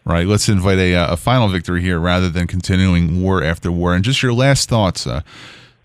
[0.06, 0.28] Right.
[0.28, 3.94] Let's invite a, uh, a final victory here rather than continuing war after war.
[3.96, 5.22] And just your last thoughts, uh,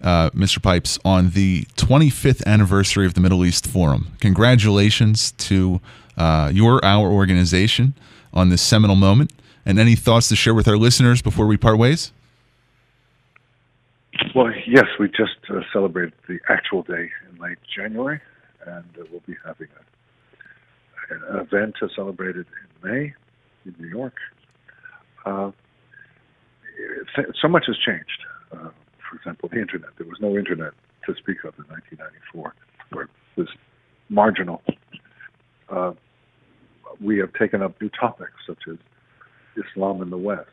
[0.03, 0.63] uh, Mr.
[0.63, 4.17] Pipes, on the 25th anniversary of the Middle East Forum.
[4.21, 5.81] Congratulations to
[6.17, 7.95] uh, your, our organization
[8.33, 9.33] on this seminal moment.
[9.65, 12.13] And any thoughts to share with our listeners before we part ways?
[14.35, 18.21] Well, yes, we just uh, celebrated the actual day in late January,
[18.67, 19.69] and uh, we'll be having
[21.11, 22.47] a, an event to celebrate it
[22.83, 23.15] in May
[23.67, 24.15] in New York.
[25.27, 25.51] Uh,
[27.41, 28.25] so much has changed.
[29.09, 29.91] For example, the internet.
[29.99, 30.73] There was no internet
[31.07, 32.55] to speak of in 1994,
[32.93, 33.49] or it was
[34.09, 34.63] marginal.
[35.69, 35.93] Uh,
[37.01, 38.77] we have taken up new topics such as
[39.57, 40.49] Islam in the West.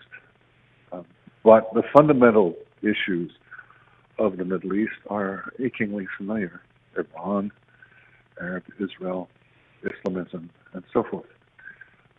[0.92, 1.06] Um,
[1.44, 3.32] but the fundamental issues
[4.18, 6.62] of the Middle East are achingly familiar
[6.98, 7.52] Iran,
[8.40, 9.30] Arab Israel,
[9.84, 11.26] Islamism, and so forth.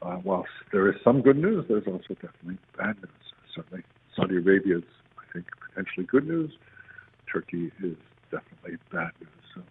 [0.02, 3.32] Uh, whilst there is some good news, there's also definitely bad news.
[3.54, 3.82] Certainly,
[4.14, 4.84] Saudi Arabia is,
[5.28, 6.52] I think, potentially good news.
[7.30, 7.96] Turkey is
[8.30, 9.30] definitely bad news.
[9.54, 9.62] So,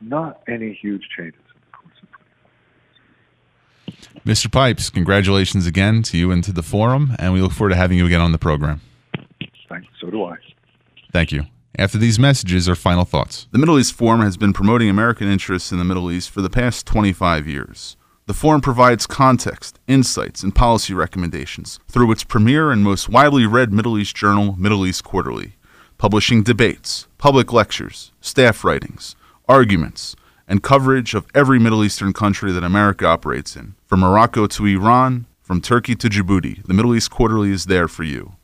[0.00, 2.10] not any huge changes in the course of
[3.86, 4.38] 25 years.
[4.38, 4.50] Mr.
[4.50, 7.98] Pipes, congratulations again to you and to the forum, and we look forward to having
[7.98, 8.80] you again on the program.
[9.68, 9.88] Thanks.
[10.00, 10.36] So do I.
[11.12, 11.46] Thank you.
[11.78, 13.46] After these messages, our final thoughts.
[13.52, 16.50] The Middle East Forum has been promoting American interests in the Middle East for the
[16.50, 17.96] past 25 years.
[18.30, 23.72] The forum provides context, insights, and policy recommendations through its premier and most widely read
[23.72, 25.54] Middle East journal, Middle East Quarterly,
[25.98, 29.16] publishing debates, public lectures, staff writings,
[29.48, 30.14] arguments,
[30.46, 33.74] and coverage of every Middle Eastern country that America operates in.
[33.84, 38.04] From Morocco to Iran, from Turkey to Djibouti, the Middle East Quarterly is there for
[38.04, 38.34] you.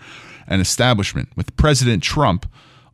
[0.47, 2.47] and establishment, with President Trump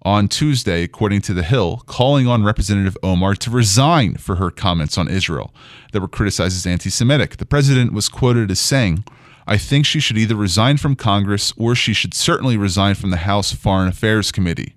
[0.04, 4.97] on Tuesday, according to The Hill, calling on Representative Omar to resign for her comments
[4.97, 5.54] on Israel
[5.91, 7.38] that were criticized as anti Semitic.
[7.38, 9.04] The president was quoted as saying,
[9.47, 13.18] I think she should either resign from Congress or she should certainly resign from the
[13.18, 14.76] House Foreign Affairs Committee.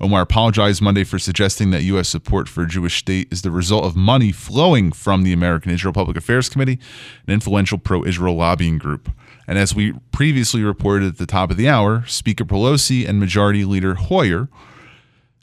[0.00, 2.08] Omar apologized Monday for suggesting that U.S.
[2.08, 5.94] support for a Jewish state is the result of money flowing from the American Israel
[5.94, 6.78] Public Affairs Committee,
[7.26, 9.10] an influential pro Israel lobbying group.
[9.46, 13.64] And as we previously reported at the top of the hour, Speaker Pelosi and Majority
[13.64, 14.48] Leader Hoyer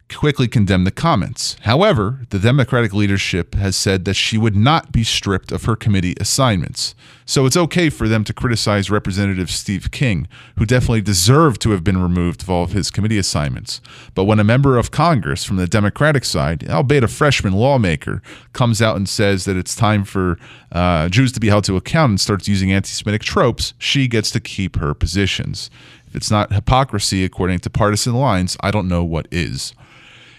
[0.10, 1.56] quickly condemned the comments.
[1.62, 6.16] However, the Democratic leadership has said that she would not be stripped of her committee
[6.20, 6.94] assignments.
[7.26, 10.28] So it's okay for them to criticize Representative Steve King,
[10.58, 13.82] who definitely deserved to have been removed of all of his committee assignments.
[14.14, 18.82] But when a member of Congress from the Democratic side, albeit a freshman lawmaker, comes
[18.82, 20.38] out and says that it's time for
[20.72, 24.32] uh, Jews to be held to account and starts using anti Semitic tropes, she gets
[24.32, 25.70] to keep her positions.
[26.08, 29.74] If it's not hypocrisy according to partisan lines, I don't know what is.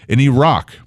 [0.07, 0.77] In Iraq,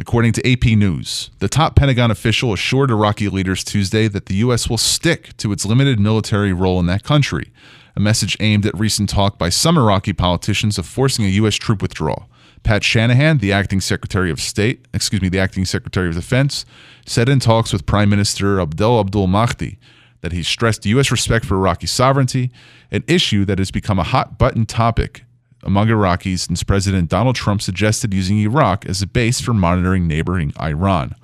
[0.00, 4.68] according to AP News, the top Pentagon official assured Iraqi leaders Tuesday that the U.S.
[4.68, 7.52] will stick to its limited military role in that country,
[7.94, 11.54] a message aimed at recent talk by some Iraqi politicians of forcing a U.S.
[11.54, 12.28] troop withdrawal.
[12.64, 16.64] Pat Shanahan, the acting Secretary of State, excuse me, the acting Secretary of Defense,
[17.06, 19.78] said in talks with Prime Minister Abdel Abdul Mahdi
[20.22, 21.12] that he stressed U.S.
[21.12, 22.50] respect for Iraqi sovereignty,
[22.90, 25.24] an issue that has become a hot button topic
[25.62, 30.52] among Iraqis since President Donald Trump suggested using Iraq as a base for monitoring neighboring
[30.60, 31.14] Iran.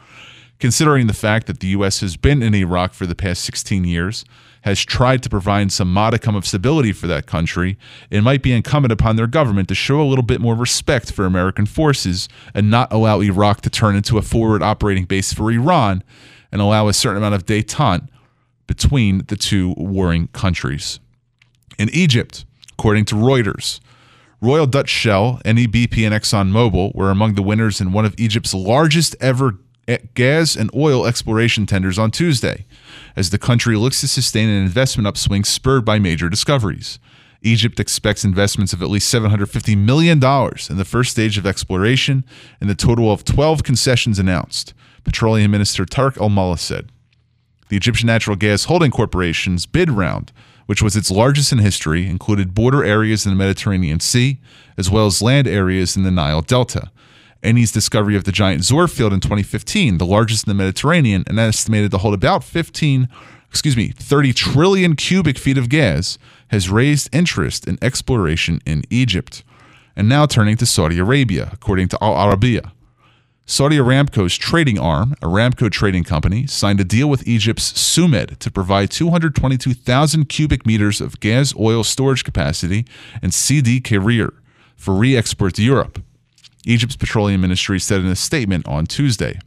[0.59, 2.01] Considering the fact that the U.S.
[2.01, 4.25] has been in Iraq for the past 16 years,
[4.63, 7.79] has tried to provide some modicum of stability for that country,
[8.11, 11.25] it might be incumbent upon their government to show a little bit more respect for
[11.25, 16.03] American forces and not allow Iraq to turn into a forward operating base for Iran
[16.51, 18.09] and allow a certain amount of detente
[18.67, 20.99] between the two warring countries.
[21.79, 23.79] In Egypt, according to Reuters,
[24.41, 29.17] Royal Dutch Shell, NEBP, and ExxonMobil were among the winners in one of Egypt's largest
[29.21, 29.59] ever
[30.15, 32.67] gas and oil exploration tenders on Tuesday,
[33.15, 36.99] as the country looks to sustain an investment upswing spurred by major discoveries.
[37.43, 42.25] Egypt expects investments of at least $750 million in the first stage of exploration
[42.61, 44.75] and the total of 12 concessions announced,
[45.05, 46.91] Petroleum Minister Tarek El Molla said.
[47.69, 50.33] The Egyptian Natural Gas Holding Corporation's bid round
[50.67, 54.39] which was its largest in history, included border areas in the Mediterranean Sea,
[54.77, 56.91] as well as land areas in the Nile Delta.
[57.43, 61.39] Eni's discovery of the giant Zohr field in 2015, the largest in the Mediterranean, and
[61.39, 63.09] estimated to hold about 15,
[63.49, 69.45] excuse me, 30 trillion cubic feet of gas, has raised interest in exploration in Egypt.
[69.95, 72.73] And now turning to Saudi Arabia, according to Al Arabiya.
[73.49, 78.91] Saudi Aramco's trading arm, Aramco Trading Company, signed a deal with Egypt's Sumed to provide
[78.91, 82.85] 222,000 cubic meters of gas oil storage capacity
[83.23, 84.33] and Sidi Kerir
[84.77, 86.03] for re export to Europe.
[86.65, 89.39] Egypt's petroleum ministry said in a statement on Tuesday.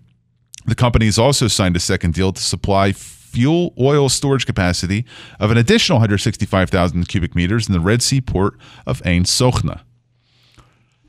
[0.65, 5.05] The company has also signed a second deal to supply fuel oil storage capacity
[5.41, 8.53] of an additional 165,000 cubic meters in the Red Sea port
[8.87, 9.81] of Ain Sokhna.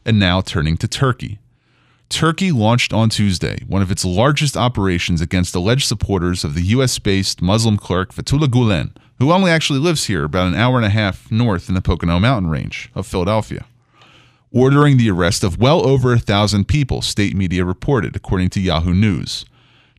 [0.05, 1.39] And now turning to Turkey.
[2.11, 6.99] Turkey launched on Tuesday one of its largest operations against alleged supporters of the U.S.
[6.99, 8.91] based Muslim cleric Fethullah Gulen,
[9.21, 12.19] who only actually lives here about an hour and a half north in the Pocono
[12.19, 13.65] Mountain Range of Philadelphia,
[14.53, 18.93] ordering the arrest of well over a thousand people, state media reported, according to Yahoo
[18.93, 19.45] News.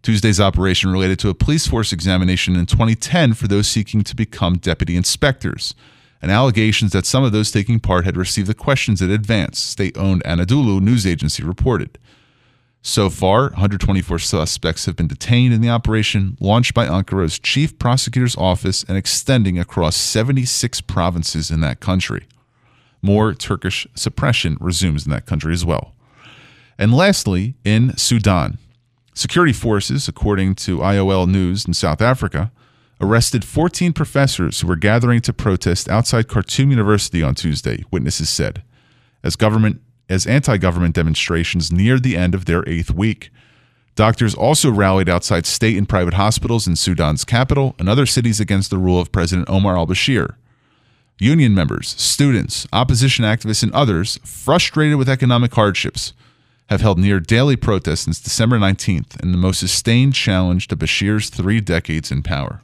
[0.02, 4.58] Tuesday's operation related to a police force examination in 2010 for those seeking to become
[4.58, 5.76] deputy inspectors
[6.22, 9.98] and allegations that some of those taking part had received the questions in advance, state
[9.98, 11.98] owned Anadolu news agency reported.
[12.84, 18.36] So far, 124 suspects have been detained in the operation launched by Ankara's chief prosecutor's
[18.36, 22.26] office and extending across 76 provinces in that country.
[23.04, 25.94] More Turkish suppression resumes in that country as well.
[26.78, 28.58] And lastly, in Sudan,
[29.14, 32.52] security forces, according to IOL News in South Africa,
[33.02, 38.64] arrested 14 professors who were gathering to protest outside Khartoum University on Tuesday, witnesses said,
[39.24, 43.30] as government as anti-government demonstrations neared the end of their 8th week.
[43.96, 48.70] Doctors also rallied outside state and private hospitals in Sudan's capital and other cities against
[48.70, 50.36] the rule of President Omar al-Bashir.
[51.18, 56.14] Union members, students, opposition activists, and others, frustrated with economic hardships,
[56.68, 61.30] have held near daily protests since December 19th in the most sustained challenge to Bashir's
[61.30, 62.62] three decades in power.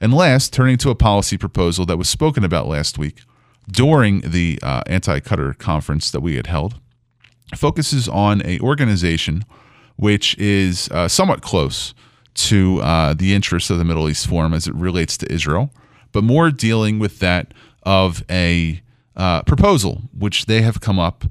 [0.00, 3.22] And last, turning to a policy proposal that was spoken about last week
[3.70, 6.80] during the uh, anti-Qatar conference that we had held,
[7.56, 9.44] focuses on a organization
[9.96, 11.94] which is uh, somewhat close
[12.34, 15.70] to uh, the interests of the Middle East Forum as it relates to Israel,
[16.12, 18.80] but more dealing with that of a
[19.16, 21.24] uh, proposal which they have come up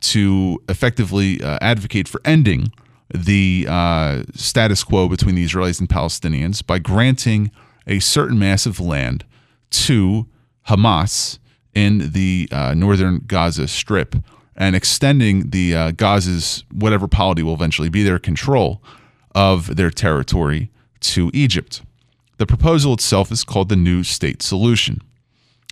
[0.00, 2.72] to effectively uh, advocate for ending
[3.14, 7.52] the uh, status quo between the Israelis and Palestinians by granting
[7.86, 9.24] a certain mass of land
[9.70, 10.26] to
[10.68, 11.38] Hamas
[11.74, 14.16] in the uh, northern Gaza Strip
[14.56, 18.82] and extending the uh, Gaza's whatever polity will eventually be their control
[19.34, 20.70] of their territory
[21.00, 21.82] to Egypt.
[22.38, 25.00] The proposal itself is called the New State Solution.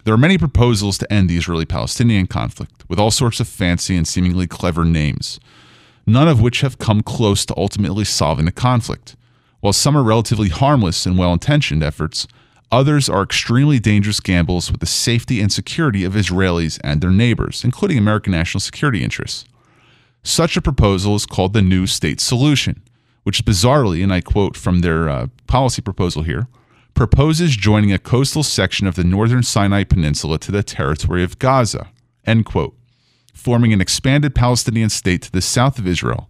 [0.04, 3.96] There are many proposals to end the Israeli Palestinian conflict, with all sorts of fancy
[3.96, 5.38] and seemingly clever names,
[6.06, 9.14] none of which have come close to ultimately solving the conflict.
[9.62, 12.26] While some are relatively harmless and well intentioned efforts,
[12.72, 17.62] others are extremely dangerous gambles with the safety and security of Israelis and their neighbors,
[17.62, 19.44] including American national security interests.
[20.24, 22.82] Such a proposal is called the New State Solution,
[23.22, 26.48] which bizarrely, and I quote from their uh, policy proposal here,
[26.94, 31.88] proposes joining a coastal section of the northern Sinai Peninsula to the territory of Gaza,
[32.26, 32.76] end quote,
[33.32, 36.28] forming an expanded Palestinian state to the south of Israel.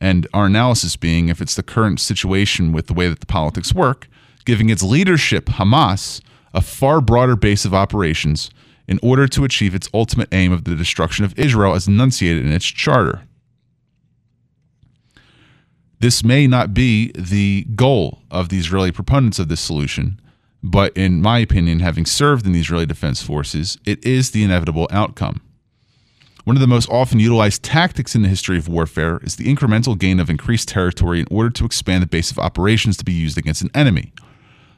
[0.00, 3.74] And our analysis being, if it's the current situation with the way that the politics
[3.74, 4.08] work,
[4.44, 6.20] giving its leadership, Hamas,
[6.54, 8.50] a far broader base of operations
[8.86, 12.52] in order to achieve its ultimate aim of the destruction of Israel as enunciated in
[12.52, 13.22] its charter.
[16.00, 20.20] This may not be the goal of the Israeli proponents of this solution,
[20.62, 24.88] but in my opinion, having served in the Israeli Defense Forces, it is the inevitable
[24.90, 25.40] outcome.
[26.48, 29.98] One of the most often utilized tactics in the history of warfare is the incremental
[29.98, 33.36] gain of increased territory in order to expand the base of operations to be used
[33.36, 34.14] against an enemy.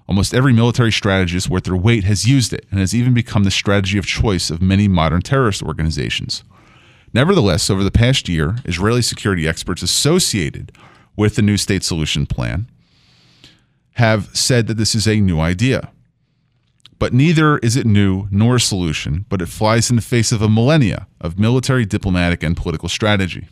[0.08, 3.52] Almost every military strategist worth their weight has used it and has even become the
[3.52, 6.42] strategy of choice of many modern terrorist organizations.
[7.14, 10.72] Nevertheless, over the past year, Israeli security experts associated
[11.14, 12.66] with the New State Solution Plan
[13.92, 15.92] have said that this is a new idea.
[17.01, 20.42] But neither is it new nor a solution, but it flies in the face of
[20.42, 23.48] a millennia of military, diplomatic, and political strategy.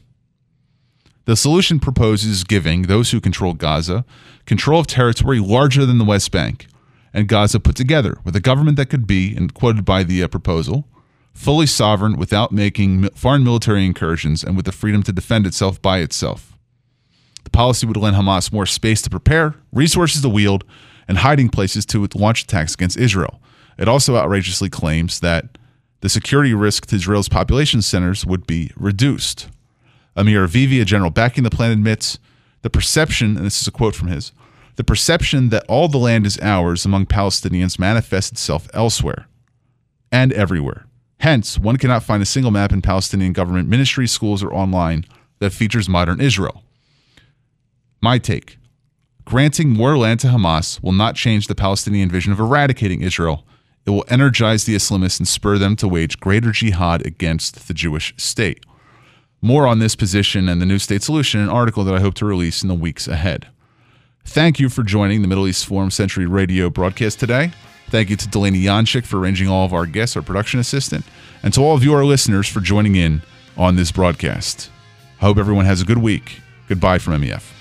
[1.24, 4.05] The solution proposes giving those who control Gaza
[4.46, 6.66] control of territory larger than the West Bank
[7.14, 10.28] and Gaza put together with a government that could be, and quoted by the uh,
[10.28, 10.86] proposal,
[11.32, 15.99] fully sovereign without making foreign military incursions and with the freedom to defend itself by
[15.99, 16.57] itself.
[17.44, 20.64] The policy would lend Hamas more space to prepare, resources to wield,
[21.09, 23.40] and hiding places to launch attacks against Israel.
[23.78, 25.59] It also outrageously claims that
[26.00, 29.48] the security risk to Israel's population centers would be reduced.
[30.14, 32.18] Amir Avivi, a general backing the plan, admits
[32.62, 34.32] the perception, and this is a quote from his,
[34.76, 39.26] the perception that all the land is ours among Palestinians manifests itself elsewhere
[40.12, 40.86] and everywhere.
[41.20, 45.04] Hence, one cannot find a single map in Palestinian government ministries, schools, or online
[45.40, 46.62] that features modern Israel.
[48.00, 48.59] My take
[49.28, 53.44] granting more land to Hamas will not change the Palestinian vision of eradicating Israel.
[53.84, 58.14] It will energize the Islamists and spur them to wage greater jihad against the Jewish
[58.16, 58.64] state.
[59.42, 62.14] More on this position and the New State Solution, in an article that I hope
[62.14, 63.46] to release in the weeks ahead.
[64.24, 67.52] Thank you for joining the Middle East Forum Century radio broadcast today.
[67.90, 71.04] Thank you to Delaney Yanchik for arranging all of our guests, our production assistant,
[71.42, 73.20] and to all of you, our listeners, for joining in
[73.58, 74.70] on this broadcast.
[75.20, 76.40] I hope everyone has a good week.
[76.66, 77.57] Goodbye from MEF.